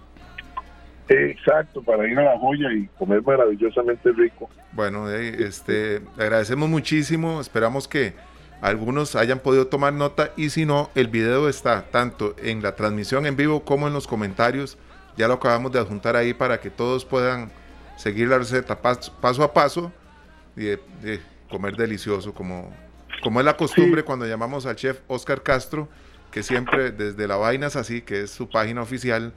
[1.12, 4.49] Exacto, para ir a la joya y comer maravillosamente rico.
[4.72, 8.14] Bueno, este, agradecemos muchísimo, esperamos que
[8.62, 13.26] algunos hayan podido tomar nota y si no, el video está tanto en la transmisión
[13.26, 14.78] en vivo como en los comentarios,
[15.18, 17.51] ya lo acabamos de adjuntar ahí para que todos puedan
[17.97, 19.91] seguir la receta paso, a paso
[20.55, 22.74] y de, comer delicioso como,
[23.22, 25.89] como es la costumbre cuando llamamos al chef Oscar Castro,
[26.32, 29.34] que siempre desde la Vainas Así, que es su página oficial,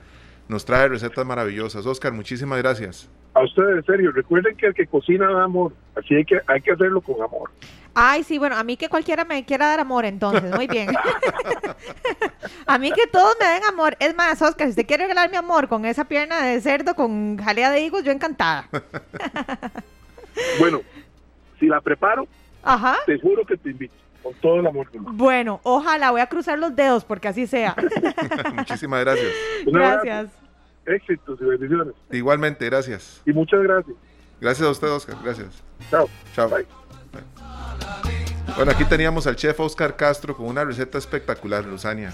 [0.47, 1.85] nos trae recetas maravillosas.
[1.85, 3.09] Oscar, muchísimas gracias.
[3.33, 6.61] A ustedes, en serio, recuerden que el que cocina da amor, así hay que, hay
[6.61, 7.49] que hacerlo con amor.
[7.97, 10.89] Ay, sí, bueno, a mí que cualquiera me quiera dar amor, entonces, muy bien.
[12.67, 13.95] a mí que todos me den amor.
[13.99, 17.37] Es más, Oscar, si usted quiere regalar mi amor con esa pierna de cerdo con
[17.37, 18.67] jalea de higos, yo encantada.
[20.59, 20.81] bueno,
[21.57, 22.27] si la preparo,
[22.63, 22.97] Ajá.
[23.05, 23.95] te juro que te invito.
[24.25, 24.87] Con todo el amor.
[24.91, 27.75] Bueno, ojalá voy a cruzar los dedos porque así sea.
[28.55, 29.31] Muchísimas gracias.
[29.67, 30.29] Gracias.
[30.83, 31.93] Éxitos y bendiciones.
[32.11, 33.21] Igualmente, gracias.
[33.23, 33.95] Y muchas gracias.
[34.41, 35.15] Gracias a usted, Oscar.
[35.23, 35.63] Gracias.
[35.91, 36.09] Chao.
[36.33, 36.49] Chao.
[36.49, 36.65] Bye.
[38.55, 42.11] Bueno, aquí teníamos al chef Oscar Castro con una receta espectacular, Luzania.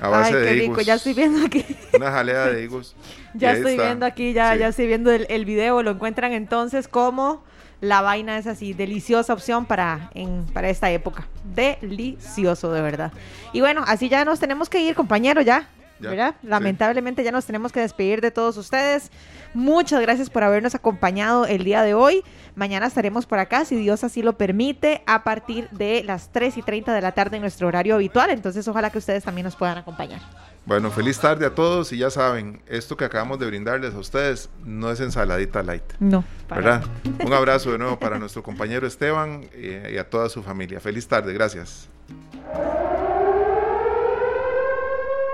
[0.00, 1.66] A base Ay, qué de rico, ya estoy viendo aquí.
[1.92, 2.94] Una jalea de higos.
[3.34, 5.82] ya estoy viendo aquí, ya, ya estoy viendo el, el video.
[5.82, 7.42] Lo encuentran entonces como
[7.80, 11.28] la vaina es así, deliciosa opción para, en, para esta época.
[11.54, 13.12] Delicioso, de verdad.
[13.52, 15.68] Y bueno, así ya nos tenemos que ir, compañero, ya.
[16.00, 16.36] ¿verdad?
[16.42, 19.10] Lamentablemente ya nos tenemos que despedir de todos ustedes.
[19.54, 22.22] Muchas gracias por habernos acompañado el día de hoy.
[22.54, 26.62] Mañana estaremos por acá, si Dios así lo permite, a partir de las 3 y
[26.62, 28.30] 30 de la tarde en nuestro horario habitual.
[28.30, 30.20] Entonces, ojalá que ustedes también nos puedan acompañar.
[30.68, 34.50] Bueno, feliz tarde a todos y ya saben, esto que acabamos de brindarles a ustedes
[34.66, 35.94] no es ensaladita light.
[35.98, 36.22] No.
[36.46, 36.84] ¿Verdad?
[37.24, 40.78] Un abrazo de nuevo para nuestro compañero Esteban y a toda su familia.
[40.78, 41.88] Feliz tarde, gracias.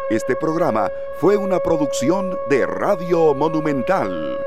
[0.09, 4.39] Este programa fue una producción de Radio Monumental.